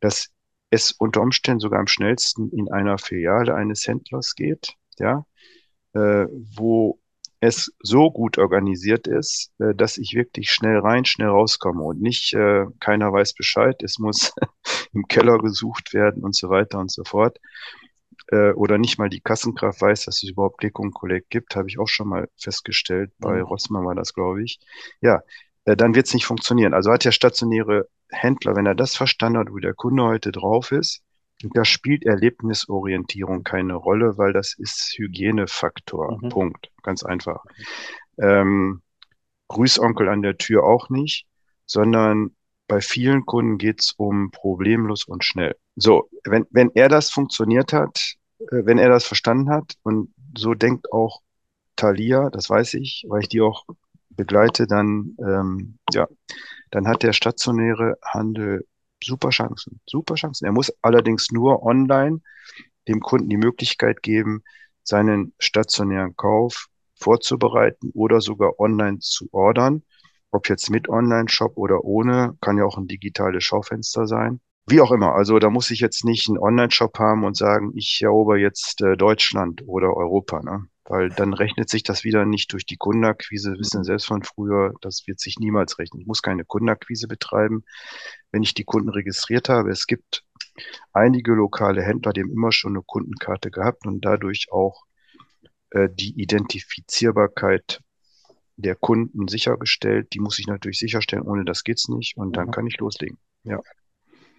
[0.00, 0.30] dass
[0.70, 5.24] es unter Umständen sogar am schnellsten in einer Filiale eines Händlers geht, ja,
[5.92, 6.98] äh, wo
[7.38, 12.34] es so gut organisiert ist, äh, dass ich wirklich schnell rein, schnell rauskomme und nicht
[12.34, 14.32] äh, keiner weiß Bescheid, es muss
[14.92, 17.38] im Keller gesucht werden und so weiter und so fort.
[18.28, 21.68] Äh, oder nicht mal die Kassenkraft weiß, dass es überhaupt Click und Collect gibt, habe
[21.68, 23.12] ich auch schon mal festgestellt.
[23.18, 23.42] Bei mhm.
[23.42, 24.58] Rossmann war das, glaube ich.
[25.00, 25.20] Ja,
[25.64, 26.74] äh, dann wird es nicht funktionieren.
[26.74, 30.72] Also hat der stationäre Händler, wenn er das verstanden hat, wo der Kunde heute drauf
[30.72, 31.02] ist,
[31.42, 36.18] da spielt Erlebnisorientierung keine Rolle, weil das ist Hygienefaktor.
[36.20, 36.28] Mhm.
[36.30, 36.70] Punkt.
[36.82, 37.44] Ganz einfach.
[38.18, 38.82] Ähm,
[39.48, 41.26] Grüßonkel an der Tür auch nicht,
[41.66, 42.35] sondern
[42.68, 45.56] bei vielen Kunden geht's um problemlos und schnell.
[45.76, 50.54] So, wenn, wenn er das funktioniert hat, äh, wenn er das verstanden hat, und so
[50.54, 51.22] denkt auch
[51.76, 53.64] Thalia, das weiß ich, weil ich die auch
[54.10, 56.08] begleite, dann, ähm, ja,
[56.70, 58.66] dann hat der stationäre Handel
[59.02, 60.46] super Chancen, super Chancen.
[60.46, 62.20] Er muss allerdings nur online
[62.88, 64.42] dem Kunden die Möglichkeit geben,
[64.82, 69.82] seinen stationären Kauf vorzubereiten oder sogar online zu ordern.
[70.30, 74.40] Ob jetzt mit Online-Shop oder ohne, kann ja auch ein digitales Schaufenster sein.
[74.68, 75.14] Wie auch immer.
[75.14, 78.96] Also da muss ich jetzt nicht einen Online-Shop haben und sagen, ich erober jetzt äh,
[78.96, 80.42] Deutschland oder Europa.
[80.42, 80.66] Ne?
[80.88, 83.52] weil dann rechnet sich das wieder nicht durch die Kundenakquise.
[83.52, 86.00] Wir wissen selbst von früher, das wird sich niemals rechnen.
[86.00, 87.64] Ich muss keine Kundenakquise betreiben,
[88.30, 89.70] wenn ich die Kunden registriert habe.
[89.70, 90.24] Es gibt
[90.92, 94.84] einige lokale Händler, die haben immer schon eine Kundenkarte gehabt und dadurch auch
[95.70, 97.80] äh, die Identifizierbarkeit
[98.56, 100.12] der Kunden sichergestellt.
[100.14, 102.50] Die muss ich natürlich sicherstellen, ohne das geht's nicht und dann mhm.
[102.52, 103.18] kann ich loslegen.
[103.44, 103.60] Ja.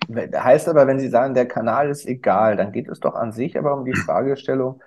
[0.09, 3.57] Heißt aber, wenn Sie sagen, der Kanal ist egal, dann geht es doch an sich
[3.57, 4.81] aber um die Fragestellung,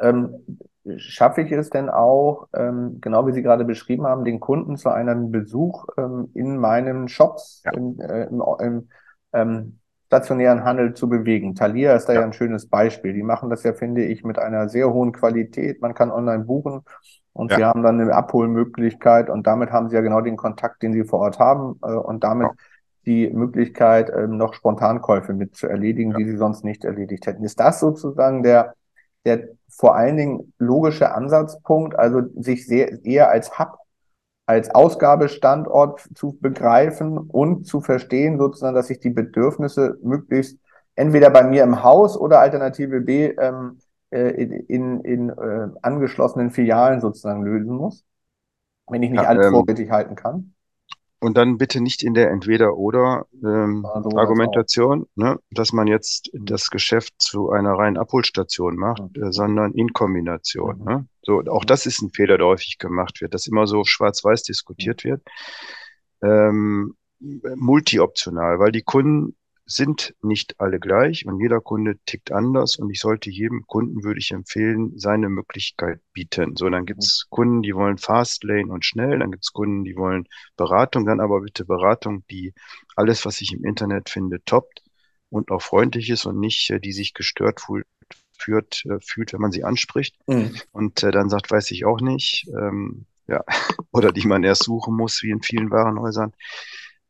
[0.00, 0.60] ähm,
[0.96, 4.90] schaffe ich es denn auch, ähm, genau wie Sie gerade beschrieben haben, den Kunden zu
[4.90, 7.72] einem Besuch ähm, in meinen Shops, ja.
[7.72, 8.88] im, äh, im, im
[9.32, 11.54] ähm, stationären Handel zu bewegen?
[11.54, 12.20] Thalia ist da ja.
[12.20, 13.12] ja ein schönes Beispiel.
[13.12, 15.82] Die machen das ja, finde ich, mit einer sehr hohen Qualität.
[15.82, 16.82] Man kann online buchen
[17.32, 17.56] und ja.
[17.56, 21.04] sie haben dann eine Abholmöglichkeit und damit haben sie ja genau den Kontakt, den sie
[21.04, 22.48] vor Ort haben äh, und damit
[23.06, 27.44] die Möglichkeit, ähm, noch Spontankäufe mit zu erledigen, die sie sonst nicht erledigt hätten.
[27.44, 28.74] Ist das sozusagen der
[29.24, 33.78] der vor allen Dingen logische Ansatzpunkt, also sich sehr, eher als Hub,
[34.46, 40.58] als Ausgabestandort zu begreifen und zu verstehen, sozusagen, dass ich die Bedürfnisse möglichst
[40.94, 43.78] entweder bei mir im Haus oder Alternative B ähm,
[44.10, 48.04] äh, in, in, in äh, angeschlossenen Filialen sozusagen lösen muss,
[48.88, 50.54] wenn ich nicht ja, alles ähm, vorrätig halten kann.
[51.20, 57.50] Und dann bitte nicht in der Entweder-Oder-Argumentation, ähm, ne, dass man jetzt das Geschäft zu
[57.50, 59.24] einer reinen Abholstation macht, mhm.
[59.24, 60.78] äh, sondern in Kombination.
[60.78, 60.84] Mhm.
[60.84, 61.08] Ne?
[61.22, 65.02] So, auch das ist ein Fehler, der häufig gemacht wird, dass immer so schwarz-weiß diskutiert
[65.04, 65.22] wird.
[66.22, 69.34] Ähm, multi-optional, weil die Kunden
[69.70, 74.18] sind nicht alle gleich und jeder Kunde tickt anders und ich sollte jedem Kunden, würde
[74.18, 76.56] ich empfehlen, seine Möglichkeit bieten.
[76.56, 80.26] So, dann gibt's Kunden, die wollen Fast Lane und schnell, dann gibt's Kunden, die wollen
[80.56, 82.54] Beratung, dann aber bitte Beratung, die
[82.96, 84.82] alles, was ich im Internet finde, toppt
[85.28, 87.86] und auch freundlich ist und nicht, äh, die sich gestört fühlt,
[88.38, 90.56] führt, äh, fühlt, wenn man sie anspricht mhm.
[90.72, 93.44] und äh, dann sagt, weiß ich auch nicht, ähm, ja,
[93.92, 96.32] oder die man erst suchen muss, wie in vielen Warenhäusern.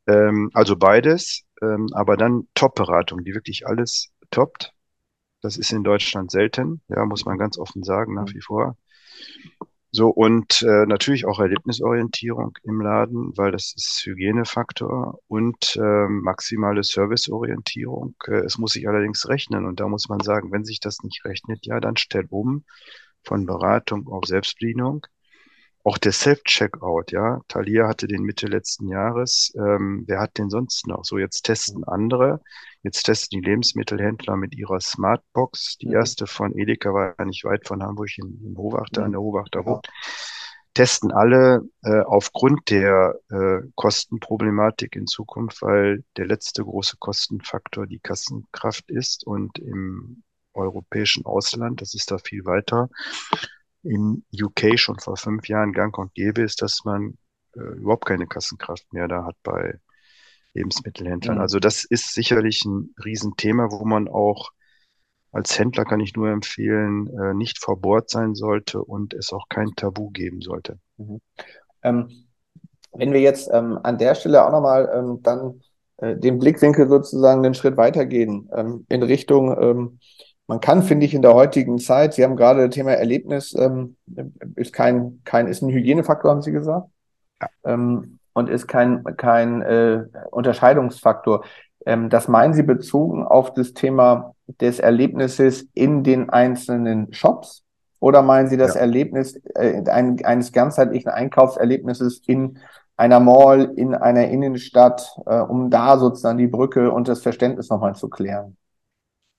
[0.08, 4.72] Ähm, also beides, ähm, aber dann Top-Beratung, die wirklich alles toppt.
[5.42, 8.76] Das ist in Deutschland selten, ja, muss man ganz offen sagen, nach wie vor.
[9.90, 16.82] So, und äh, natürlich auch Erlebnisorientierung im Laden, weil das ist Hygienefaktor und äh, maximale
[16.82, 18.14] Serviceorientierung.
[18.26, 21.24] Äh, es muss sich allerdings rechnen und da muss man sagen, wenn sich das nicht
[21.24, 22.64] rechnet, ja, dann stell um
[23.22, 25.06] von Beratung auf Selbstbedienung
[25.88, 27.40] auch der Self-Checkout, ja.
[27.48, 29.54] Thalia hatte den Mitte letzten Jahres.
[29.56, 31.02] Ähm, wer hat den sonst noch?
[31.02, 32.42] So, jetzt testen andere.
[32.82, 35.78] Jetzt testen die Lebensmittelhändler mit ihrer Smartbox.
[35.78, 35.94] Die mhm.
[35.94, 39.04] erste von Edeka war ja nicht weit von Hamburg in, in Hovachter, mhm.
[39.06, 39.86] an der Hovachter Rot.
[39.86, 39.92] Ja.
[40.74, 47.98] Testen alle äh, aufgrund der äh, Kostenproblematik in Zukunft, weil der letzte große Kostenfaktor die
[47.98, 50.22] Kassenkraft ist und im
[50.52, 52.90] europäischen Ausland, das ist da viel weiter,
[53.88, 57.16] in UK schon vor fünf Jahren gang und gäbe ist, dass man
[57.56, 59.78] äh, überhaupt keine Kassenkraft mehr da hat bei
[60.54, 61.36] Lebensmittelhändlern.
[61.36, 61.40] Mhm.
[61.40, 64.50] Also das ist sicherlich ein Riesenthema, wo man auch
[65.30, 69.74] als Händler kann ich nur empfehlen, äh, nicht verbohrt sein sollte und es auch kein
[69.76, 70.78] Tabu geben sollte.
[70.96, 71.20] Mhm.
[71.82, 72.28] Ähm,
[72.92, 75.60] wenn wir jetzt ähm, an der Stelle auch nochmal ähm, dann
[75.98, 79.98] äh, den Blickwinkel sozusagen einen Schritt weitergehen ähm, in Richtung ähm,
[80.48, 83.96] man kann, finde ich, in der heutigen Zeit, Sie haben gerade das Thema Erlebnis, ähm,
[84.56, 86.88] ist kein, kein, ist ein Hygienefaktor, haben Sie gesagt.
[87.40, 87.48] Ja.
[87.64, 91.44] Ähm, und ist kein, kein äh, Unterscheidungsfaktor.
[91.84, 97.64] Ähm, das meinen Sie bezogen auf das Thema des Erlebnisses in den einzelnen Shops?
[98.00, 98.80] Oder meinen Sie das ja.
[98.80, 102.58] Erlebnis äh, ein, eines ganzheitlichen Einkaufserlebnisses in
[102.96, 107.96] einer Mall, in einer Innenstadt, äh, um da sozusagen die Brücke und das Verständnis nochmal
[107.96, 108.57] zu klären?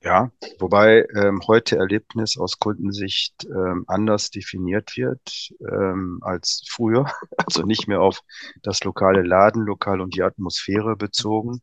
[0.01, 7.05] Ja, wobei ähm, heute Erlebnis aus Kundensicht ähm, anders definiert wird ähm, als früher.
[7.37, 8.21] Also nicht mehr auf
[8.61, 11.61] das lokale Ladenlokal und die Atmosphäre bezogen,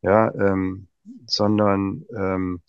[0.00, 0.88] ja, ähm,
[1.26, 2.62] sondern ähm,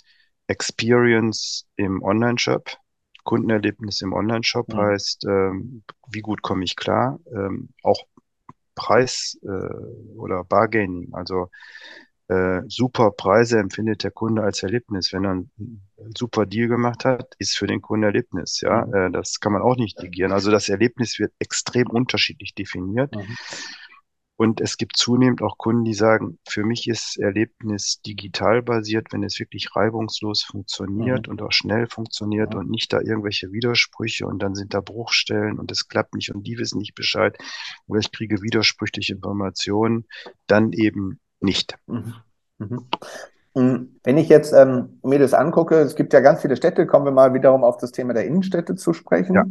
[0.48, 2.78] Experience im Online-Shop.
[3.24, 4.78] Kundenerlebnis im Online-Shop mhm.
[4.78, 7.20] heißt, ähm, wie gut komme ich klar?
[7.34, 8.06] Ähm, auch
[8.76, 11.50] Preis äh, oder Bargaining, also
[12.34, 15.14] äh, super Preise empfindet der Kunde als Erlebnis.
[15.14, 15.52] Wenn er einen
[16.18, 18.62] super Deal gemacht hat, ist für den Kunden Erlebnis.
[18.62, 18.94] Ja, mhm.
[18.94, 20.32] äh, das kann man auch nicht negieren.
[20.32, 23.16] Also das Erlebnis wird extrem unterschiedlich definiert.
[23.16, 23.38] Mhm.
[24.36, 29.24] Und es gibt zunehmend auch Kunden, die sagen, für mich ist Erlebnis digital basiert, wenn
[29.24, 31.32] es wirklich reibungslos funktioniert mhm.
[31.32, 32.62] und auch schnell funktioniert mhm.
[32.62, 36.48] und nicht da irgendwelche Widersprüche und dann sind da Bruchstellen und es klappt nicht und
[36.48, 37.38] die wissen nicht Bescheid
[37.86, 40.08] oder ich kriege widersprüchliche Informationen,
[40.48, 41.78] dann eben nicht.
[41.88, 42.14] Mhm.
[42.58, 44.00] Mhm.
[44.04, 47.12] Wenn ich jetzt ähm, mir das angucke, es gibt ja ganz viele Städte, kommen wir
[47.12, 49.36] mal wiederum auf das Thema der Innenstädte zu sprechen.
[49.36, 49.46] Ja.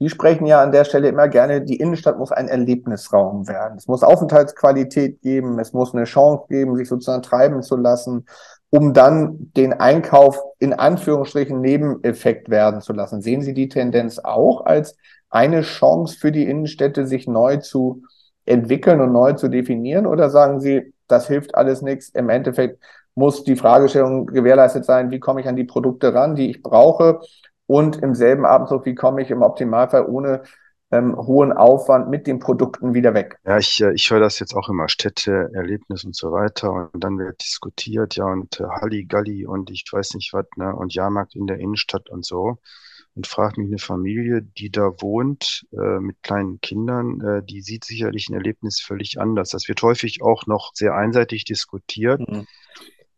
[0.00, 3.78] Die sprechen ja an der Stelle immer gerne, die Innenstadt muss ein Erlebnisraum werden.
[3.78, 8.26] Es muss Aufenthaltsqualität geben, es muss eine Chance geben, sich sozusagen treiben zu lassen,
[8.70, 13.22] um dann den Einkauf in Anführungsstrichen Nebeneffekt werden zu lassen.
[13.22, 14.96] Sehen Sie die Tendenz auch als
[15.30, 18.02] eine Chance für die Innenstädte, sich neu zu
[18.44, 20.06] entwickeln und neu zu definieren?
[20.06, 22.10] Oder sagen Sie, das hilft alles nichts.
[22.10, 22.82] Im Endeffekt
[23.14, 27.20] muss die Fragestellung gewährleistet sein, wie komme ich an die Produkte ran, die ich brauche
[27.66, 30.42] und im selben Abendzug, wie komme ich im Optimalfall ohne
[30.90, 33.38] ähm, hohen Aufwand mit den Produkten wieder weg.
[33.44, 36.90] Ja, ich, äh, ich höre das jetzt auch immer, Städte, Erlebnis und so weiter.
[36.92, 40.94] Und dann wird diskutiert, ja, und äh, Halligalli und ich weiß nicht was, ne, und
[40.94, 42.58] Jahrmarkt in der Innenstadt und so
[43.18, 47.84] und fragt mich eine Familie, die da wohnt, äh, mit kleinen Kindern, äh, die sieht
[47.84, 49.50] sicherlich ein Erlebnis völlig anders.
[49.50, 52.20] Das wird häufig auch noch sehr einseitig diskutiert.
[52.20, 52.46] Mhm.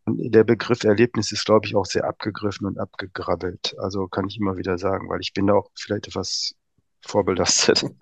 [0.05, 3.75] Und der Begriff Erlebnis ist, glaube ich, auch sehr abgegriffen und abgegrabbelt.
[3.77, 6.55] Also kann ich immer wieder sagen, weil ich bin da auch vielleicht etwas
[7.01, 7.85] vorbelastet.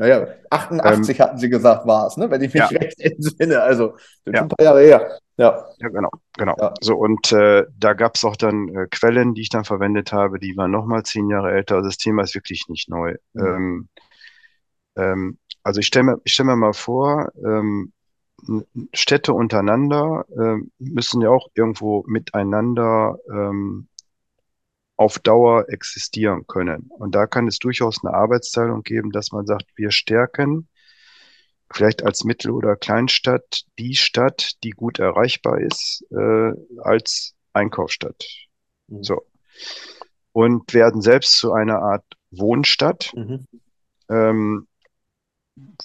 [0.00, 2.30] naja, 88 ähm, hatten Sie gesagt, war es, ne?
[2.30, 2.68] wenn ich mich ja.
[2.68, 3.60] recht entsinne.
[3.60, 4.40] Also ja.
[4.40, 5.18] ein paar Jahre her.
[5.36, 6.08] Ja, ja genau,
[6.38, 6.56] genau.
[6.58, 6.72] Ja.
[6.80, 10.38] So, und äh, da gab es auch dann äh, Quellen, die ich dann verwendet habe,
[10.38, 11.76] die waren nochmal zehn Jahre älter.
[11.76, 13.16] Also das Thema ist wirklich nicht neu.
[13.34, 13.44] Mhm.
[13.44, 13.88] Ähm,
[14.96, 17.92] ähm, also ich stelle mir, ich stell mir mal vor, ähm,
[18.94, 23.88] Städte untereinander äh, müssen ja auch irgendwo miteinander ähm,
[25.00, 26.90] auf Dauer existieren können.
[26.90, 30.68] Und da kann es durchaus eine Arbeitsteilung geben, dass man sagt, wir stärken
[31.72, 38.26] vielleicht als Mittel- oder Kleinstadt die Stadt, die gut erreichbar ist, äh, als Einkaufsstadt.
[38.88, 39.02] Mhm.
[39.02, 39.22] So.
[40.32, 43.46] Und werden selbst zu einer Art Wohnstadt, mhm.
[44.10, 44.68] ähm,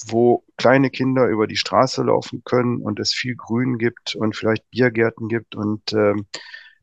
[0.08, 4.70] wo kleine Kinder über die Straße laufen können und es viel Grün gibt und vielleicht
[4.72, 6.26] Biergärten gibt und ähm,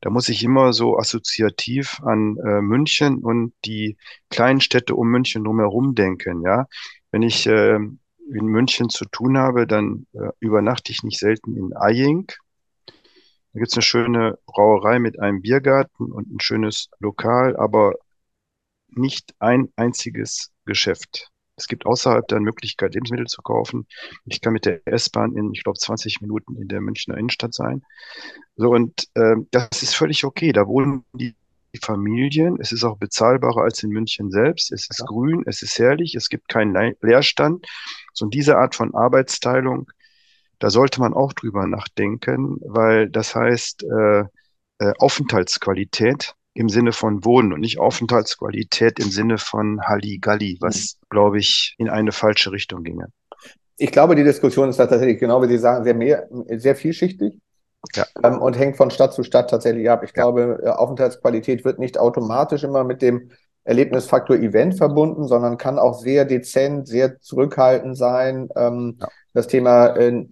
[0.03, 3.97] da muss ich immer so assoziativ an äh, München und die
[4.31, 6.43] kleinen Städte um München drumherum denken.
[6.43, 6.67] Ja,
[7.13, 11.73] wenn ich äh, in München zu tun habe, dann äh, übernachte ich nicht selten in
[11.73, 12.27] Eying.
[12.87, 17.95] Da gibt's eine schöne Brauerei mit einem Biergarten und ein schönes Lokal, aber
[18.89, 21.32] nicht ein einziges Geschäft.
[21.57, 23.87] Es gibt außerhalb der Möglichkeit, Lebensmittel zu kaufen.
[24.25, 27.83] Ich kann mit der S-Bahn in, ich glaube, 20 Minuten in der Münchner Innenstadt sein.
[28.57, 30.53] So, und äh, das ist völlig okay.
[30.53, 31.35] Da wohnen die
[31.81, 32.59] Familien.
[32.61, 34.73] Es ist auch bezahlbarer als in München selbst.
[34.73, 35.07] Es ist ja.
[35.07, 37.67] grün, es ist herrlich, es gibt keinen Leerstand.
[38.13, 39.91] So diese Art von Arbeitsteilung,
[40.59, 44.25] da sollte man auch drüber nachdenken, weil das heißt äh,
[44.79, 51.07] äh, Aufenthaltsqualität im Sinne von Wohnen und nicht Aufenthaltsqualität im Sinne von Halligalli, was, mhm.
[51.11, 53.07] glaube ich, in eine falsche Richtung ginge.
[53.79, 57.39] Ich glaube, die Diskussion ist tatsächlich, genau wie Sie sagen, sehr, mehr, sehr vielschichtig
[57.95, 58.07] ja.
[58.23, 60.03] ähm, und hängt von Stadt zu Stadt tatsächlich ab.
[60.05, 63.31] Ich glaube, äh, Aufenthaltsqualität wird nicht automatisch immer mit dem
[63.65, 68.49] Erlebnisfaktor Event verbunden, sondern kann auch sehr dezent, sehr zurückhaltend sein.
[68.57, 69.09] Ähm, ja.
[69.33, 70.27] Das Thema äh,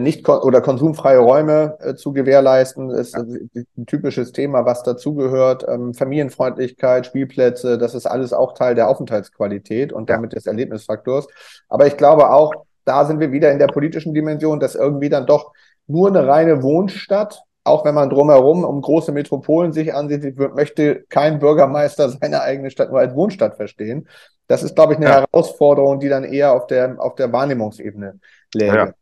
[0.00, 5.64] nicht kon oder konsumfreie Räume äh, zu gewährleisten, ist ein typisches Thema, was dazugehört.
[5.68, 11.28] Ähm, Familienfreundlichkeit, Spielplätze, das ist alles auch Teil der Aufenthaltsqualität und damit des Erlebnisfaktors.
[11.68, 12.52] Aber ich glaube auch,
[12.84, 15.52] da sind wir wieder in der politischen Dimension, dass irgendwie dann doch
[15.86, 21.38] nur eine reine Wohnstadt, auch wenn man drumherum um große Metropolen sich ansieht, möchte kein
[21.38, 24.08] Bürgermeister seine eigene Stadt nur als Wohnstadt verstehen.
[24.48, 25.26] Das ist, glaube ich, eine ja.
[25.32, 28.18] Herausforderung, die dann eher auf der, auf der Wahrnehmungsebene
[28.52, 28.76] läge.
[28.76, 28.92] Ja.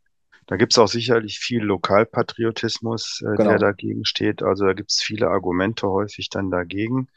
[0.47, 3.49] Da gibt es auch sicherlich viel Lokalpatriotismus, äh, genau.
[3.49, 4.43] der dagegen steht.
[4.43, 7.07] Also da gibt es viele Argumente häufig dann dagegen.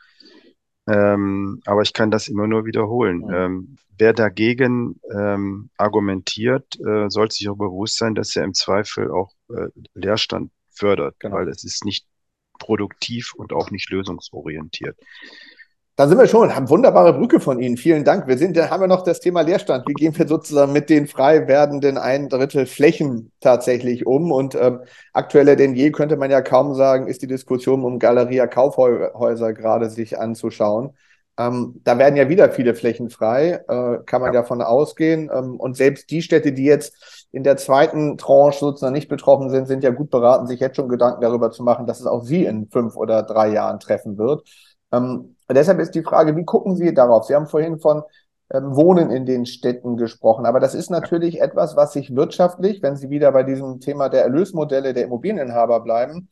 [0.86, 3.26] Ähm, aber ich kann das immer nur wiederholen.
[3.28, 3.44] Ja.
[3.44, 9.10] Ähm, wer dagegen ähm, argumentiert, äh, sollte sich auch bewusst sein, dass er im Zweifel
[9.10, 11.36] auch äh, Leerstand fördert, genau.
[11.36, 12.06] weil es ist nicht
[12.58, 14.96] produktiv und auch nicht lösungsorientiert.
[15.98, 17.76] Da sind wir schon, haben wunderbare Brücke von Ihnen.
[17.76, 18.28] Vielen Dank.
[18.28, 19.84] Wir sind, da haben wir noch das Thema Leerstand.
[19.88, 24.30] Wie gehen wir sozusagen mit den frei werdenden ein Drittel Flächen tatsächlich um?
[24.30, 24.82] Und ähm,
[25.12, 29.90] aktueller denn je könnte man ja kaum sagen, ist die Diskussion um Galeria Kaufhäuser gerade
[29.90, 30.90] sich anzuschauen.
[31.36, 34.42] Ähm, da werden ja wieder viele Flächen frei, äh, kann man ja.
[34.42, 35.28] davon ausgehen.
[35.34, 39.66] Ähm, und selbst die Städte, die jetzt in der zweiten Tranche sozusagen nicht betroffen sind,
[39.66, 42.44] sind ja gut beraten, sich jetzt schon Gedanken darüber zu machen, dass es auch sie
[42.44, 44.44] in fünf oder drei Jahren treffen wird.
[44.92, 47.24] Ähm, deshalb ist die Frage, wie gucken Sie darauf?
[47.24, 48.02] Sie haben vorhin von
[48.52, 52.96] ähm, Wohnen in den Städten gesprochen, aber das ist natürlich etwas, was sich wirtschaftlich, wenn
[52.96, 56.28] Sie wieder bei diesem Thema der Erlösmodelle der Immobilieninhaber bleiben,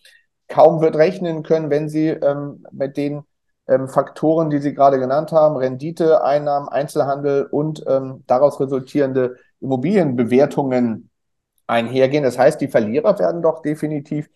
[0.48, 3.22] kaum wird rechnen können, wenn Sie ähm, mit den
[3.68, 11.10] ähm, Faktoren, die Sie gerade genannt haben, Rendite, Einnahmen, Einzelhandel und ähm, daraus resultierende Immobilienbewertungen
[11.66, 12.22] einhergehen.
[12.22, 14.28] Das heißt, die Verlierer werden doch definitiv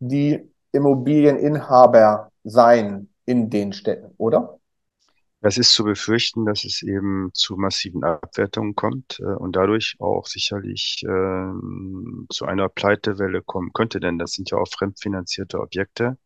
[0.00, 4.58] die Immobilieninhaber sein in den Städten, oder?
[5.46, 10.26] Es ist zu befürchten, dass es eben zu massiven Abwertungen kommt äh, und dadurch auch
[10.26, 11.52] sicherlich äh,
[12.30, 16.16] zu einer Pleitewelle kommen könnte, denn das sind ja auch fremdfinanzierte Objekte.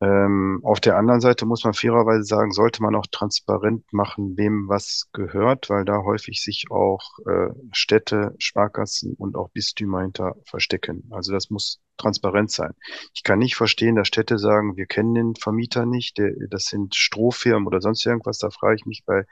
[0.00, 4.68] Ähm, auf der anderen Seite muss man fairerweise sagen, sollte man auch transparent machen, wem
[4.68, 11.08] was gehört, weil da häufig sich auch äh, Städte, Sparkassen und auch Bistümer hinter verstecken.
[11.10, 12.74] Also das muss transparent sein.
[13.14, 16.94] Ich kann nicht verstehen, dass Städte sagen, wir kennen den Vermieter nicht, der, das sind
[16.94, 18.38] Strohfirmen oder sonst irgendwas.
[18.38, 19.24] Da frage ich mich bei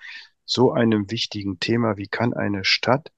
[0.45, 3.12] so einem wichtigen Thema, wie kann eine Stadt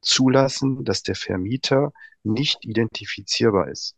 [0.00, 1.92] zulassen, dass der Vermieter
[2.22, 3.96] nicht identifizierbar ist?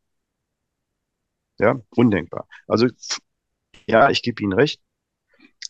[1.59, 2.47] Ja, undenkbar.
[2.67, 2.89] Also
[3.87, 4.81] ja, ich gebe Ihnen recht.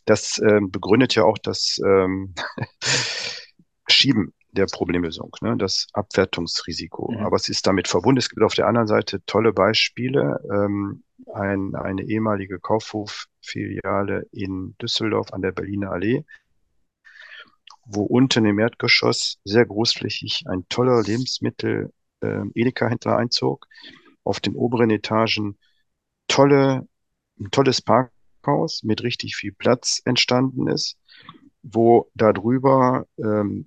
[0.04, 2.34] Das ähm, begründet ja auch das ähm,
[3.88, 5.56] Schieben der Problemlösung, ne?
[5.56, 7.12] das Abwertungsrisiko.
[7.12, 7.18] Mhm.
[7.18, 8.18] Aber es ist damit verbunden.
[8.18, 10.40] Es gibt auf der anderen Seite tolle Beispiele.
[10.52, 16.24] Ähm, ein, eine ehemalige Kaufhof-Filiale in Düsseldorf an der Berliner Allee,
[17.84, 23.66] wo unten im Erdgeschoss sehr großflächig ein toller Lebensmittel äh, Edeka-Händler einzog.
[24.24, 25.56] Auf den oberen Etagen
[26.26, 26.88] tolle,
[27.38, 30.98] ein tolles Parkhaus mit richtig viel Platz entstanden ist,
[31.62, 33.66] wo darüber ähm,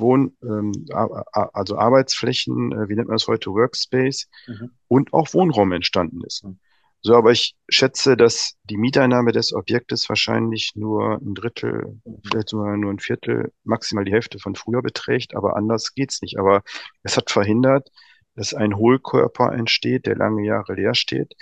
[0.00, 4.70] Wohn, ähm, also Arbeitsflächen, äh, wie nennt man das heute, Workspace mhm.
[4.88, 6.44] und auch Wohnraum entstanden ist.
[6.44, 6.58] Mhm.
[7.02, 12.18] So, aber ich schätze, dass die Mieteinnahme des Objektes wahrscheinlich nur ein Drittel, mhm.
[12.28, 16.38] vielleicht sogar nur ein Viertel, maximal die Hälfte von früher beträgt, aber anders geht's nicht.
[16.38, 16.62] Aber
[17.02, 17.90] es hat verhindert,
[18.34, 21.34] dass ein Hohlkörper entsteht, der lange Jahre leer steht.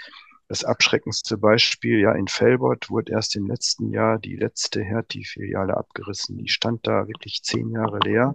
[0.49, 6.38] Das abschreckendste Beispiel, ja, in Felbert wurde erst im letzten Jahr die letzte Hertie-Filiale abgerissen.
[6.38, 8.34] Die stand da wirklich zehn Jahre leer.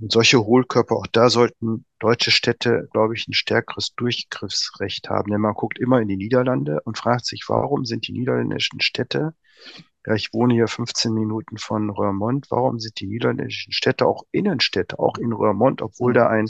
[0.00, 5.32] Und solche Hohlkörper, auch da sollten deutsche Städte, glaube ich, ein stärkeres Durchgriffsrecht haben.
[5.32, 9.34] Denn man guckt immer in die Niederlande und fragt sich, warum sind die niederländischen Städte
[10.06, 12.46] ja, ich wohne hier 15 Minuten von Röhrmond.
[12.50, 16.46] Warum sind die niederländischen Städte auch Innenstädte, auch in Röhrmond, obwohl da ein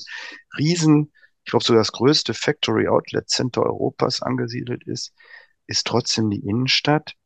[0.56, 1.12] riesen,
[1.50, 5.12] ich glaube so das größte Factory Outlet Center Europas angesiedelt ist,
[5.66, 7.16] ist trotzdem die Innenstadt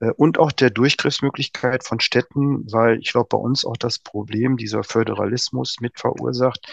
[0.00, 4.56] Äh, und auch der Durchgriffsmöglichkeit von Städten, weil ich glaube, bei uns auch das Problem
[4.56, 6.66] dieser Föderalismus mit verursacht,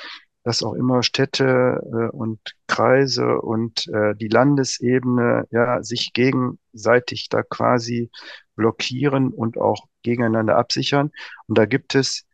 [0.43, 7.41] dass auch immer Städte äh, und Kreise und äh, die Landesebene ja sich gegenseitig da
[7.41, 8.11] quasi
[8.55, 11.11] blockieren und auch gegeneinander absichern.
[11.47, 12.25] Und da gibt es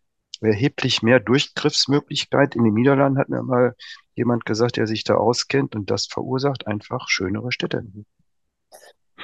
[0.42, 2.56] erheblich mehr Durchgriffsmöglichkeit.
[2.56, 3.76] In den Niederlanden hat mir mal
[4.16, 7.84] jemand gesagt, der sich da auskennt und das verursacht einfach schönere Städte.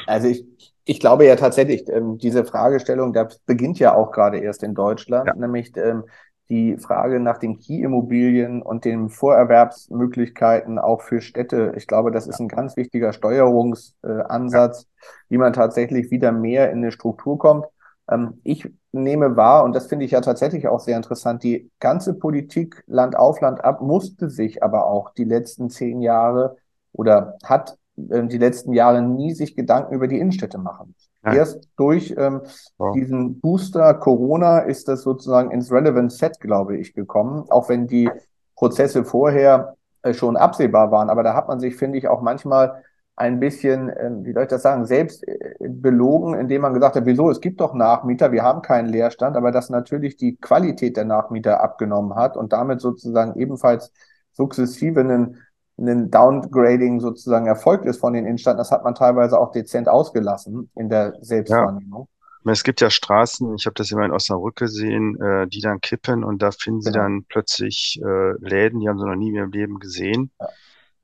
[0.05, 0.45] Also ich,
[0.85, 5.27] ich glaube ja tatsächlich, ähm, diese Fragestellung, das beginnt ja auch gerade erst in Deutschland,
[5.27, 5.35] ja.
[5.35, 6.03] nämlich ähm,
[6.49, 11.73] die Frage nach den Key-Immobilien und den Vorerwerbsmöglichkeiten auch für Städte.
[11.75, 14.87] Ich glaube, das ist ein ganz wichtiger Steuerungsansatz,
[15.27, 17.65] wie man tatsächlich wieder mehr in eine Struktur kommt.
[18.09, 22.13] Ähm, ich nehme wahr, und das finde ich ja tatsächlich auch sehr interessant, die ganze
[22.13, 26.57] Politik Land auf Land ab musste sich aber auch die letzten zehn Jahre
[26.91, 27.77] oder hat
[28.09, 30.95] äh, die letzten Jahre nie sich Gedanken über die Innenstädte machen.
[31.25, 31.33] Ja.
[31.33, 32.41] Erst durch ähm,
[32.77, 32.93] wow.
[32.93, 38.09] diesen Booster Corona ist das sozusagen ins Relevant Set, glaube ich, gekommen, auch wenn die
[38.55, 41.09] Prozesse vorher äh, schon absehbar waren.
[41.09, 42.83] Aber da hat man sich, finde ich, auch manchmal
[43.17, 47.05] ein bisschen, äh, wie soll ich das sagen, selbst äh, belogen, indem man gesagt hat,
[47.05, 51.05] wieso, es gibt doch Nachmieter, wir haben keinen Leerstand, aber dass natürlich die Qualität der
[51.05, 53.91] Nachmieter abgenommen hat und damit sozusagen ebenfalls
[54.31, 55.37] sukzessive einen
[55.79, 60.71] ein Downgrading sozusagen erfolgt ist von den Innenstädten, das hat man teilweise auch dezent ausgelassen
[60.75, 62.07] in der Selbstwahrnehmung.
[62.43, 62.51] Ja.
[62.51, 66.23] Es gibt ja Straßen, ich habe das immer in Osnabrück gesehen, äh, die dann kippen
[66.23, 66.91] und da finden genau.
[66.91, 70.31] sie dann plötzlich äh, Läden, die haben sie noch nie in ihrem Leben gesehen.
[70.39, 70.47] Ja.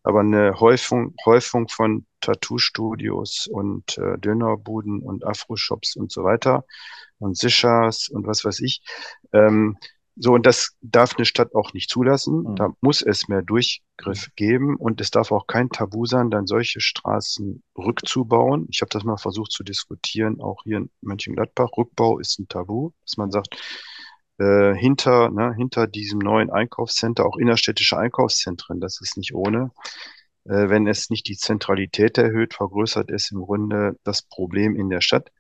[0.04, 6.66] Aber eine Häufung, Häufung von Tattoo-Studios und äh, Dönerbuden und Afro-Shops und so weiter
[7.20, 8.82] und Sichers und was weiß ich.
[9.32, 9.78] Ähm,
[10.16, 12.44] so, und das darf eine Stadt auch nicht zulassen.
[12.44, 12.56] Mhm.
[12.56, 16.82] Da muss es mehr Durchgriff geben und es darf auch kein Tabu sein, dann solche
[16.82, 18.68] Straßen rückzubauen.
[18.70, 21.70] Ich habe das mal versucht zu diskutieren, auch hier in Mönchengladbach.
[21.78, 23.58] Rückbau ist ein Tabu, dass man sagt,
[24.40, 29.72] äh, hinter, ne, hinter diesem neuen Einkaufscenter, auch innerstädtische Einkaufszentren, das ist nicht ohne.
[30.46, 35.02] Äh, wenn es nicht die Zentralität erhöht, vergrößert es im Grunde das Problem in der
[35.02, 35.32] Stadt.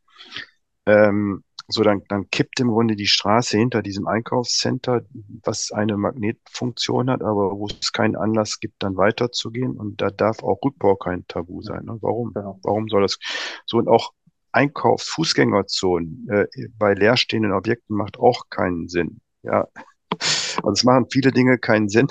[0.85, 5.05] Ähm, so, dann, dann kippt im Grunde die Straße hinter diesem Einkaufscenter,
[5.43, 9.77] was eine Magnetfunktion hat, aber wo es keinen Anlass gibt, dann weiterzugehen.
[9.77, 11.85] Und da darf auch Rückbau kein Tabu sein.
[11.85, 11.97] Ne?
[12.01, 12.33] Warum?
[12.33, 12.59] Genau.
[12.63, 13.17] Warum soll das?
[13.65, 14.13] So, und auch
[14.54, 16.45] Einkaufs-, Fußgängerzonen äh,
[16.78, 19.20] bei leerstehenden Objekten macht auch keinen Sinn.
[19.43, 19.68] Ja.
[20.10, 22.08] Also es machen viele Dinge keinen Sinn,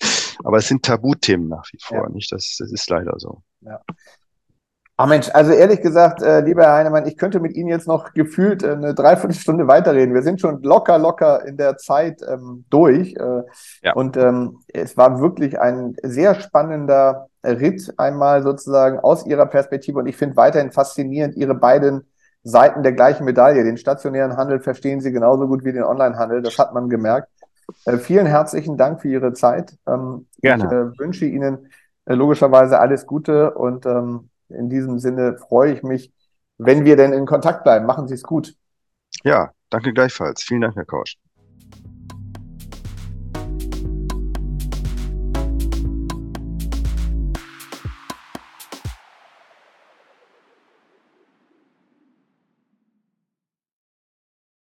[0.44, 2.08] aber es sind Tabuthemen nach wie vor, ja.
[2.10, 2.30] nicht?
[2.30, 3.42] Das, das ist leider so.
[3.60, 3.80] Ja.
[4.98, 8.14] Ach Mensch, also ehrlich gesagt, äh, lieber Herr Heinemann, ich könnte mit Ihnen jetzt noch
[8.14, 10.14] gefühlt äh, eine Dreiviertelstunde weiterreden.
[10.14, 13.14] Wir sind schon locker, locker in der Zeit ähm, durch.
[13.14, 13.42] Äh,
[13.82, 13.92] ja.
[13.92, 19.98] Und ähm, es war wirklich ein sehr spannender Ritt einmal sozusagen aus Ihrer Perspektive.
[19.98, 22.06] Und ich finde weiterhin faszinierend Ihre beiden
[22.42, 23.64] Seiten der gleichen Medaille.
[23.64, 26.40] Den stationären Handel verstehen Sie genauso gut wie den Onlinehandel.
[26.40, 27.28] Das hat man gemerkt.
[27.84, 29.76] Äh, vielen herzlichen Dank für Ihre Zeit.
[29.86, 30.64] Ähm, Gerne.
[30.64, 31.70] Ich äh, wünsche Ihnen
[32.06, 36.12] äh, logischerweise alles Gute und ähm, in diesem Sinne freue ich mich,
[36.58, 37.86] wenn wir denn in Kontakt bleiben.
[37.86, 38.54] Machen Sie es gut.
[39.24, 40.42] Ja, danke gleichfalls.
[40.42, 41.16] Vielen Dank, Herr Kausch.